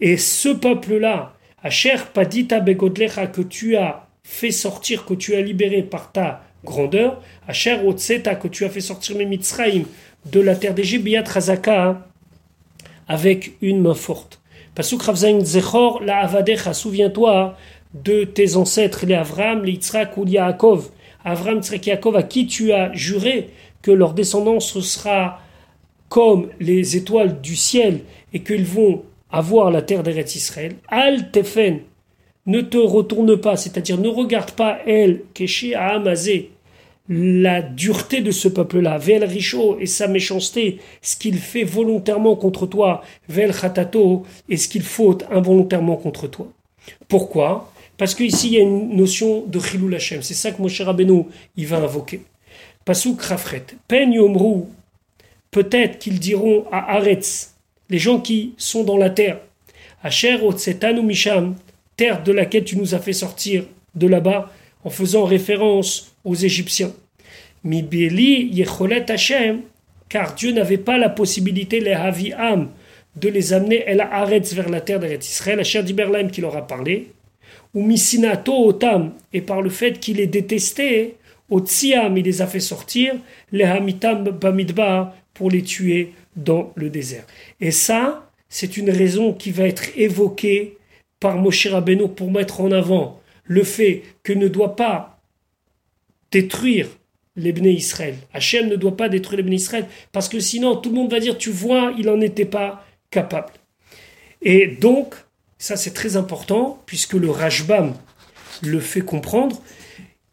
et 0.00 0.16
ce 0.16 0.48
peuple-là, 0.48 1.34
Asher 1.62 1.96
Padita 2.12 2.60
Begodlecha, 2.60 3.28
que 3.28 3.42
tu 3.42 3.76
as 3.76 4.08
fait 4.24 4.50
sortir, 4.50 5.04
que 5.04 5.14
tu 5.14 5.34
as 5.34 5.40
libéré 5.40 5.82
par 5.82 6.12
ta 6.12 6.42
grandeur, 6.64 7.20
Asher 7.46 7.78
Otseta, 7.84 8.34
que 8.34 8.48
tu 8.48 8.64
as 8.64 8.70
fait 8.70 8.80
sortir 8.80 9.16
mes 9.16 9.24
Mitzraïm 9.24 9.84
de 10.26 10.40
la 10.40 10.54
terre 10.54 10.74
d'Égypte, 10.74 11.04
Biat 11.04 11.24
Razaka, 11.24 12.06
avec 13.08 13.52
une 13.60 13.80
main 13.80 13.94
forte. 13.94 14.40
Pasuk 14.74 15.02
Ravzain 15.02 15.40
Zechor, 15.40 16.02
la 16.02 16.18
Avadecha, 16.18 16.72
souviens-toi 16.72 17.56
de 17.94 18.24
tes 18.24 18.56
ancêtres, 18.56 19.04
les 19.04 19.14
Avram, 19.14 19.64
les 19.64 19.72
Yitzhak 19.72 20.16
ou 20.16 20.26
Yaakov. 20.26 20.90
Avram, 21.24 21.56
Yitzhak, 21.56 21.86
Yaakov, 21.86 22.16
à 22.16 22.22
qui 22.22 22.46
tu 22.46 22.72
as 22.72 22.92
juré 22.94 23.50
que 23.82 23.90
leur 23.90 24.14
descendance 24.14 24.78
sera 24.80 25.40
comme 26.08 26.48
les 26.60 26.96
étoiles 26.96 27.40
du 27.40 27.56
ciel 27.56 28.00
et 28.32 28.40
qu'ils 28.40 28.64
vont 28.64 29.02
avoir 29.30 29.70
la 29.70 29.82
terre 29.82 30.02
d'Eretz 30.02 30.36
Israël. 30.36 30.76
Al 30.88 31.30
Tefen, 31.30 31.80
ne 32.46 32.60
te 32.60 32.76
retourne 32.76 33.36
pas, 33.36 33.56
c'est-à-dire 33.56 33.98
ne 33.98 34.08
regarde 34.08 34.52
pas 34.52 34.78
elle, 34.86 35.22
Keshi 35.34 35.74
à 35.74 35.94
Amazé, 35.94 36.51
la 37.14 37.60
dureté 37.60 38.22
de 38.22 38.30
ce 38.30 38.48
peuple-là, 38.48 38.96
Vel 38.96 39.22
Richo 39.24 39.78
et 39.78 39.86
sa 39.86 40.08
méchanceté, 40.08 40.78
ce 41.02 41.14
qu'il 41.16 41.36
fait 41.36 41.64
volontairement 41.64 42.36
contre 42.36 42.66
toi, 42.66 43.02
Vel 43.28 43.52
Khatato 43.52 44.24
et 44.48 44.56
ce 44.56 44.66
qu'il 44.66 44.82
faut 44.82 45.18
involontairement 45.30 45.96
contre 45.96 46.26
toi. 46.26 46.48
Pourquoi? 47.08 47.70
Parce 47.98 48.14
qu'ici 48.14 48.46
il 48.48 48.52
y 48.54 48.56
a 48.56 48.60
une 48.60 48.96
notion 48.96 49.44
de 49.46 49.60
Chilou 49.60 49.94
Hashem, 49.94 50.22
c'est 50.22 50.32
ça 50.32 50.52
que 50.52 50.62
Moshe 50.62 50.80
Rabbeinu 50.80 51.24
il 51.56 51.66
va 51.66 51.76
invoquer. 51.76 52.22
Pasuk 52.86 53.18
Krafret, 53.18 53.66
Pen 53.86 54.14
peut-être 55.50 55.98
qu'ils 55.98 56.18
diront 56.18 56.64
à 56.72 56.94
Aretz, 56.96 57.54
les 57.90 57.98
gens 57.98 58.20
qui 58.20 58.54
sont 58.56 58.84
dans 58.84 58.96
la 58.96 59.10
terre, 59.10 59.38
Asher 60.02 60.38
Otsetanu 60.42 61.02
Misham, 61.02 61.56
terre 61.96 62.22
de 62.22 62.32
laquelle 62.32 62.64
tu 62.64 62.76
nous 62.76 62.94
as 62.94 63.00
fait 63.00 63.12
sortir 63.12 63.64
de 63.94 64.06
là-bas, 64.06 64.50
en 64.82 64.90
faisant 64.90 65.24
référence 65.24 66.14
aux 66.24 66.34
Égyptiens. 66.34 66.92
Hashem, 67.64 69.62
car 70.08 70.34
Dieu 70.34 70.52
n'avait 70.52 70.78
pas 70.78 70.98
la 70.98 71.08
possibilité, 71.08 71.80
les 71.80 71.92
Haviam, 71.92 72.68
de 73.16 73.28
les 73.28 73.52
amener 73.52 73.82
El 73.86 74.00
Haaretz 74.00 74.54
vers 74.54 74.68
la 74.68 74.80
terre 74.80 75.00
d'Eretz 75.00 75.28
Israël, 75.28 75.60
Asher 75.60 75.82
Diberlaim 75.82 76.28
qui 76.28 76.40
leur 76.40 76.56
a 76.56 76.66
parlé, 76.66 77.08
ou 77.74 77.82
misinato 77.84 78.66
otam, 78.66 79.12
et 79.32 79.40
par 79.40 79.62
le 79.62 79.70
fait 79.70 79.98
qu'il 79.98 80.20
est 80.20 80.26
détesté, 80.26 81.16
au 81.48 81.60
tsiam, 81.60 82.16
il 82.16 82.24
les 82.24 82.40
a 82.40 82.46
fait 82.46 82.60
sortir, 82.60 83.14
les 83.50 83.64
hamitam 83.64 84.24
bamidbar, 84.24 85.14
pour 85.34 85.50
les 85.50 85.62
tuer 85.62 86.12
dans 86.36 86.72
le 86.76 86.90
désert. 86.90 87.24
Et 87.60 87.70
ça, 87.70 88.30
c'est 88.48 88.76
une 88.76 88.90
raison 88.90 89.32
qui 89.32 89.50
va 89.50 89.64
être 89.64 89.96
évoquée 89.96 90.76
par 91.20 91.36
Moshe 91.36 91.66
Rabbeinu 91.66 92.08
pour 92.08 92.30
mettre 92.30 92.60
en 92.60 92.70
avant 92.70 93.20
le 93.44 93.64
fait 93.64 94.02
que 94.22 94.32
ne 94.32 94.48
doit 94.48 94.76
pas 94.76 95.20
détruire 96.30 96.88
les 97.36 97.50
Israël. 97.50 98.16
Hachem 98.32 98.68
ne 98.68 98.76
doit 98.76 98.96
pas 98.96 99.08
détruire 99.08 99.44
les 99.44 99.54
Israël, 99.54 99.86
parce 100.12 100.28
que 100.28 100.40
sinon 100.40 100.76
tout 100.76 100.90
le 100.90 100.96
monde 100.96 101.10
va 101.10 101.20
dire, 101.20 101.38
tu 101.38 101.50
vois, 101.50 101.92
il 101.98 102.06
n'en 102.06 102.20
était 102.20 102.44
pas 102.44 102.84
capable. 103.10 103.52
Et 104.42 104.66
donc, 104.66 105.14
ça 105.58 105.76
c'est 105.76 105.92
très 105.92 106.16
important, 106.16 106.82
puisque 106.86 107.14
le 107.14 107.30
Rajbam 107.30 107.94
le 108.62 108.80
fait 108.80 109.00
comprendre, 109.00 109.60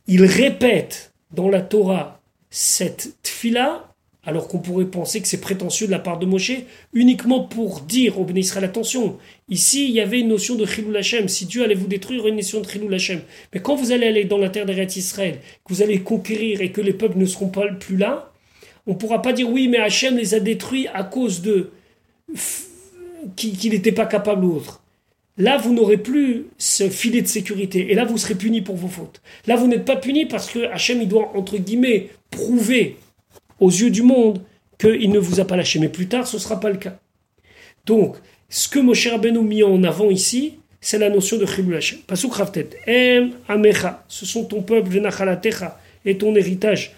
il 0.08 0.26
répète 0.26 1.14
dans 1.32 1.50
la 1.50 1.62
Torah 1.62 2.22
cette 2.50 3.14
tfila 3.24 3.89
alors 4.26 4.47
qu'on 4.47 4.59
pourrait 4.59 4.86
penser 4.86 5.22
que 5.22 5.28
c'est 5.28 5.39
prétentieux 5.39 5.88
de 5.88 5.91
la 5.91 5.99
part 5.99 6.20
de 6.20 6.26
Moshe, 6.26 6.51
uniquement 6.93 7.41
pour 7.41 7.82
dire 7.82 8.20
au 8.20 8.26
Béni 8.26 8.41
Israël, 8.41 8.65
attention, 8.65 9.17
ici 9.47 9.86
il 9.86 9.91
y 9.91 10.01
avait 10.01 10.20
une 10.20 10.28
notion 10.28 10.55
de 10.55 10.65
Chilul 10.65 10.95
Hashem, 10.95 11.30
si 11.30 11.45
Dieu 11.45 11.63
allait 11.63 11.76
vous 11.76 11.88
détruire, 11.88 12.28
une 12.28 12.36
notion 12.36 12.59
de 12.61 12.67
Chilul 12.67 12.93
Hashem. 12.93 13.22
Mais 13.53 13.61
quand 13.61 13.76
vous 13.76 13.91
allez 13.91 14.07
aller 14.07 14.26
dans 14.26 14.38
la 14.38 14.49
terre 14.49 14.65
d'Eretz 14.65 14.97
Israël, 14.97 15.39
que 15.65 15.74
vous 15.74 15.82
allez 15.82 16.01
conquérir 16.01 16.61
et 16.61 16.72
que 16.72 16.82
les 16.82 16.93
peuples 16.93 17.17
ne 17.17 17.26
seront 17.26 17.47
pas 17.47 17.67
plus 17.67 17.97
là, 17.97 18.32
on 18.88 18.93
ne 18.93 18.97
pourra 18.97 19.22
pas 19.22 19.34
dire 19.34 19.49
oui, 19.49 19.67
mais 19.67 19.78
Hachem 19.78 20.17
les 20.17 20.34
a 20.34 20.39
détruits 20.39 20.88
à 20.93 21.03
cause 21.03 21.41
de 21.41 21.72
qu'il 23.36 23.72
n'était 23.72 23.91
pas 23.91 24.05
capable 24.05 24.45
ou 24.45 24.55
autre. 24.55 24.82
Là, 25.38 25.57
vous 25.57 25.74
n'aurez 25.74 25.97
plus 25.97 26.47
ce 26.57 26.89
filet 26.89 27.22
de 27.22 27.28
sécurité. 27.28 27.91
Et 27.91 27.95
là, 27.95 28.03
vous 28.03 28.17
serez 28.17 28.36
puni 28.36 28.61
pour 28.61 28.76
vos 28.76 28.89
fautes. 28.89 29.22
Là, 29.47 29.55
vous 29.55 29.67
n'êtes 29.67 29.86
pas 29.86 29.95
puni 29.95 30.26
parce 30.26 30.49
que 30.49 30.65
Hachem, 30.65 31.01
il 31.01 31.07
doit, 31.07 31.32
entre 31.36 31.57
guillemets, 31.57 32.09
prouver 32.30 32.97
aux 33.60 33.70
yeux 33.70 33.89
du 33.89 34.01
monde 34.01 34.41
qu'il 34.78 35.12
ne 35.12 35.20
vous 35.20 35.39
a 35.39 35.45
pas 35.45 35.55
lâché. 35.55 35.80
Mais 35.80 35.89
plus 35.89 36.07
tard, 36.07 36.28
ce 36.28 36.38
ne 36.38 36.41
sera 36.41 36.60
pas 36.60 36.70
le 36.70 36.78
cas. 36.78 36.97
Donc, 37.86 38.18
ce 38.49 38.68
que 38.68 38.80
Moshe 38.80 39.07
Rabbeinu 39.07 39.41
mis 39.41 39.64
en 39.64 39.84
avant 39.84 40.10
ici, 40.10 40.60
c'est 40.82 40.97
la 40.97 41.10
notion 41.10 41.38
de 41.38 41.45
Chilul 41.45 41.76
Hashem. 41.76 41.99
Pasuk 42.07 42.34
Ravtet. 42.34 42.70
Em 42.88 43.32
Amecha. 43.47 44.03
Ce 44.07 44.26
sont 44.26 44.45
ton 44.45 44.62
peuple, 44.62 44.89
Venachalatecha, 44.89 45.80
et 46.05 46.18
ton 46.18 46.36
héritage 46.36 46.93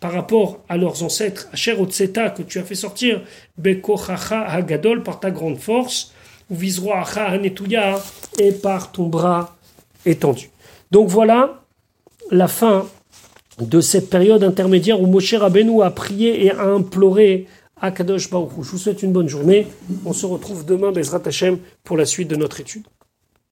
par 0.00 0.12
rapport 0.12 0.62
à 0.68 0.76
leurs 0.76 1.02
ancêtres. 1.02 1.48
Asher 1.52 1.72
Otseta, 1.72 2.30
que 2.30 2.42
tu 2.42 2.58
as 2.58 2.62
fait 2.62 2.74
sortir, 2.74 3.22
Bekochacha 3.58 4.42
Hagadol, 4.42 5.02
par 5.02 5.18
ta 5.18 5.30
grande 5.30 5.58
force, 5.58 6.12
ou 6.50 6.54
Vizroacha 6.54 7.26
Hanetouya, 7.26 8.02
et 8.38 8.52
par 8.52 8.92
ton 8.92 9.06
bras 9.06 9.56
étendu. 10.04 10.50
Donc 10.90 11.08
voilà 11.08 11.62
la 12.30 12.48
fin 12.48 12.86
de 13.60 13.80
cette 13.80 14.10
période 14.10 14.42
intermédiaire 14.42 15.00
où 15.00 15.06
Moshe 15.06 15.34
Rabbeinu 15.34 15.82
a 15.82 15.90
prié 15.90 16.44
et 16.44 16.50
a 16.50 16.64
imploré 16.64 17.46
à 17.80 17.90
Kadosh 17.90 18.30
Baruch 18.30 18.50
Je 18.62 18.70
vous 18.70 18.78
souhaite 18.78 19.02
une 19.02 19.12
bonne 19.12 19.28
journée. 19.28 19.66
On 20.04 20.12
se 20.12 20.26
retrouve 20.26 20.64
demain, 20.64 20.92
Bezrat 20.92 21.22
Hashem, 21.24 21.58
pour 21.82 21.96
la 21.96 22.06
suite 22.06 22.28
de 22.28 22.36
notre 22.36 22.60
étude. 22.60 22.84